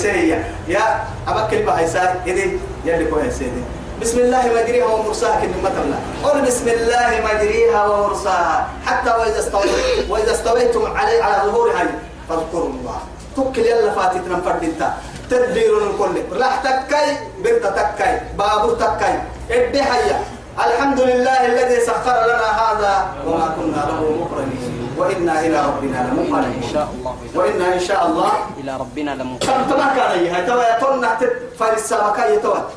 يا 0.69 0.85
أبكل 1.29 1.62
بهايسات 1.62 2.11
إذي 2.27 2.61
يلي 2.85 3.05
كويس 3.09 3.41
سيدي. 3.41 3.62
بسم 4.03 4.19
الله 4.19 4.43
مجريها 4.53 4.87
ومرساها 4.87 5.41
كن 5.41 5.49
مثلا 5.64 5.99
قل 6.25 6.41
بسم 6.45 6.69
الله 6.69 7.11
مجريها 7.25 7.87
ومرساها. 7.87 8.69
حتى 8.87 9.11
وإذا 9.11 9.38
استويت 9.38 10.11
وإذا 10.11 10.33
استويتم 10.33 10.97
علي 10.97 11.23
على 11.23 11.51
ظهورها. 11.51 11.85
فاذكروا 12.29 12.69
الله. 12.69 12.99
توكل 13.37 13.64
يلا 13.64 13.91
فاتتنا 13.91 14.41
فردتا 14.45 14.88
تدبير 15.31 15.73
الكل 15.88 16.14
راح 16.37 16.55
تكاي 16.64 17.17
بنت 17.45 17.64
تكاي 17.64 18.21
بابور 18.38 18.75
تكاي. 18.77 19.14
ادي 19.51 19.83
حيا. 19.83 20.21
الحمد 20.59 21.01
لله 21.01 21.40
الذي 21.47 21.79
سخر 21.87 22.18
لنا 22.27 22.51
هذا 22.62 22.94
وما 23.27 23.49
كنا 23.55 23.81
له 23.88 24.01
مقرنين. 24.21 24.90
وإنا 24.99 25.35
إلى 25.47 25.59
ربنا 25.71 25.97
إن 26.01 26.07
لمنقلبون 26.11 26.66
شاء 26.73 26.88
الله. 26.94 27.14
وإنا 27.35 27.66
إن 27.75 27.81
شاء 27.81 28.03
الله. 28.07 28.33
إلى 28.59 28.73
ربنا 28.83 29.11
لمنقلبون 29.11 29.38
كم 29.38 29.71
تما 29.71 29.87
كان 29.94 30.11
أيها 30.18 30.40
توا 30.47 30.64
يطلنا 30.77 31.11
فارس 31.59 31.81
سامكا 31.81 32.35
يتوا 32.35 32.75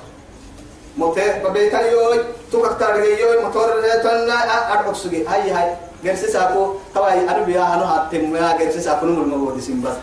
موتى 0.98 1.42
ببيتا 1.42 1.82
يوي 1.82 2.18
توك 2.52 2.78
تارجي 2.80 3.22
يوي 3.22 3.42
موتور 3.42 3.82
تنا 4.04 4.38
أدعو 4.74 4.94
سجي 4.94 5.26
هاي 5.26 5.50
هاي. 5.50 5.70
جرسي 6.06 6.28
ساكو. 6.28 6.94
توا 6.94 7.14
أنا 7.14 7.42
بيا 7.50 7.66
أنا 7.74 7.86
هاتم. 7.86 8.30
ما 8.30 8.58
جرسي 8.62 8.82
ساكو 8.82 9.06
نمر 9.06 9.26
مبودي 9.26 9.62
سيمبس 9.62 9.98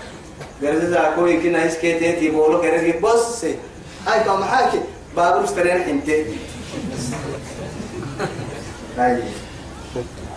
جرسي 0.62 0.90
ساكو 0.90 1.26
يمكن 1.26 1.52
نايس 1.52 1.78
كيتي 1.78 2.12
تيبولو 2.18 2.58
كرهي 2.58 2.98
بس. 2.98 3.46
هاي 4.06 4.18
كم 4.26 4.42
حاكي. 4.42 4.80
بابور 5.16 5.44
استرين 5.44 5.82
حنتي. 5.86 6.38
هاي 8.98 9.22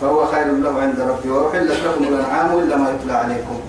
فهو 0.02 0.26
خير 0.26 0.46
له 0.46 0.82
عند 0.82 1.00
ربي 1.00 1.30
وأحلت 1.32 1.72
لكم 1.72 2.04
الأنعام 2.04 2.60
إلا 2.60 2.76
ما 2.76 2.90
يتلى 2.90 3.14
عليكم. 3.14 3.60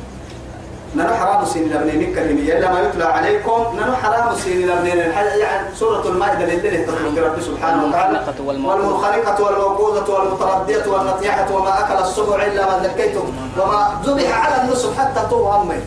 نحن 0.97 1.15
حرام 1.15 1.45
سين 1.45 1.73
لبنين 1.73 2.15
كلمية 2.15 2.59
إلا 2.59 2.73
ما 2.73 2.81
يتلى 2.81 3.05
عليكم. 3.05 3.77
نحن 3.79 3.95
حرام 3.97 4.37
سين 4.37 4.69
لبنين 4.69 4.97
يعني 4.97 5.75
سورة 5.77 6.09
المائدة 6.09 6.45
اللي 6.45 6.85
تطلق 6.85 7.27
رب 7.27 7.41
سبحانه 7.41 7.87
وتعالى. 7.87 8.25
والمنخنقة 8.47 9.45
والموقوذة. 9.45 10.11
والمتردية 10.15 10.87
والنطيحة 10.87 11.57
وما 11.57 11.81
أكل 11.81 12.03
السبع 12.03 12.43
إلا 12.45 12.67
ما 12.67 12.87
ذكيتم. 12.87 13.27
وما 13.59 14.01
ذبح 14.05 14.47
على 14.47 14.63
النصب 14.63 14.95
حتى 14.99 15.21
طوى 15.31 15.57
أمي. 15.57 15.81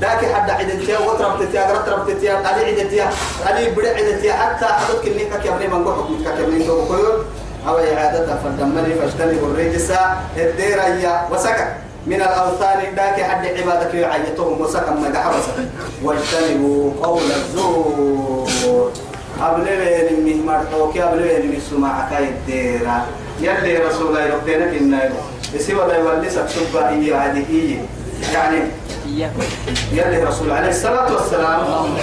ذاك 0.00 0.32
حد 0.32 0.50
عدتيا 0.50 0.98
وتربت 0.98 1.42
تيا 1.52 1.62
قرت 1.66 2.10
تيا 2.10 2.34
علي 2.34 2.80
عدتيا 2.80 3.10
علي 3.46 3.70
بدع 3.70 3.88
عدتيا 3.88 4.32
حتى 4.32 4.64
حدك 4.64 5.06
اللي 5.06 5.24
كيبني 5.42 5.68
من 5.68 5.84
قحك 5.86 6.10
متكبني 6.10 6.66
تو 6.66 6.86
كيور 6.86 7.24
أو 7.68 7.78
إعادتها 7.78 8.36
فالدمني 8.44 8.94
فاجتنبوا 8.94 9.48
الرجس 9.48 9.92
الديريا 10.36 11.28
وسكت. 11.32 11.68
من 12.06 12.16
الأوثان 12.16 12.78
ذاك 12.96 13.22
حد 13.22 13.46
عبادك 13.46 13.94
يعيتهم 13.94 14.60
وسكت 14.60 14.88
ما 14.88 15.18
قحبس 15.18 15.44
واجتنبوا 16.02 16.92
قول 17.02 17.22
الزور. 17.22 18.92
أبلغين 19.42 20.24
من 20.24 20.46
مرحوك 20.46 20.96
أبلغين 20.96 21.46
من 21.46 21.60
سماع 21.70 22.08
كاي 22.10 22.28
الديرة. 22.28 23.06
يلي 23.40 23.76
رسول 23.76 24.06
الله 24.06 24.22
يربينك 24.22 24.76
إنه 24.80 25.10
يسوى 25.54 25.86
لا 25.86 25.96
يولسك 25.96 26.48
سبا 26.48 26.88
إيه 26.88 27.16
عادي 27.16 27.78
يعني 28.32 28.58
إياكم 29.06 29.42
يلي 29.92 30.24
رسول 30.24 30.50
عليه 30.50 30.68
الصلاة 30.68 31.12
والسلام 31.14 31.60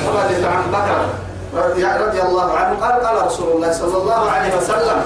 رضي 0.08 0.46
عن 0.46 0.64
بكر 0.72 1.06
رضي 1.54 2.22
الله 2.22 2.58
عنه. 2.58 2.80
قال 2.86 3.06
قال 3.06 3.26
رسول 3.26 3.52
الله 3.52 3.72
صلى 3.74 3.98
الله 3.98 4.32
عليه 4.32 4.58
وسلم 4.58 5.02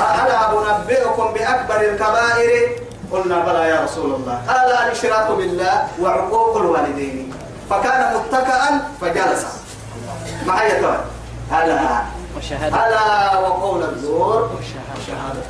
ألا 0.00 0.40
أنبئكم 0.76 1.32
بأكبر 1.34 1.80
الكبائر؟ 1.80 2.80
قلنا 3.12 3.38
بلى 3.38 3.68
يا 3.68 3.80
رسول 3.84 4.14
الله. 4.14 4.42
قال 4.48 4.72
الإشراك 4.72 5.30
بالله 5.30 5.88
وعقوق 6.00 6.56
الوالدين. 6.56 7.34
فكان 7.70 8.16
متكئا 8.16 8.82
فجلس. 9.00 9.46
معي 10.46 10.68
يا 10.68 10.78
ألا 11.52 12.02
ألا 12.86 13.38
وقول 13.38 13.82
الزور. 13.82 14.50
وشهادة. 14.58 15.42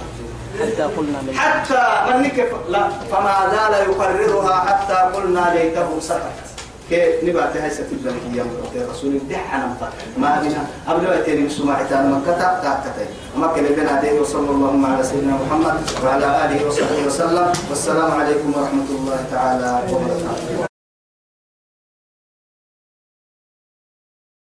حتى 0.60 0.82
قلنا 0.82 1.18
حتى 1.36 2.12
من 2.12 2.22
لا. 2.68 2.88
فما 3.10 3.36
زال 3.50 3.90
يقررها 3.90 4.54
حتى 4.60 4.94
قلنا 5.16 5.54
ليته 5.54 6.00
سكت. 6.00 6.51
كي 6.90 7.30
نبات 7.30 7.56
هاي 7.56 7.70
ستي 7.70 7.92
البلدية 7.92 8.42
يا 8.74 8.86
رسول 8.90 9.20
حنا 9.50 9.76
ما 10.16 10.40
بنا 10.42 10.66
قبل 10.88 11.02
ما 11.02 11.20
تيجي 11.20 11.46
السماع 11.46 11.82
تاع 11.82 12.02
مكة 12.02 12.32
تاكتي 12.62 13.06
مكة 13.36 13.60
لنا 13.60 13.90
عليه 13.90 14.20
وصلى 14.20 14.50
الله 14.50 14.88
على 14.88 15.04
سيدنا 15.04 15.34
محمد 15.46 15.74
وعلى 16.04 16.26
آله 16.44 16.66
وصحبه 16.66 17.06
وسلم. 17.06 17.52
والسلام 17.70 18.10
عليكم 18.10 18.48
ورحمة 18.56 18.88
الله 18.90 19.24
تعالى 19.30 19.70
وبركاته. 19.90 20.71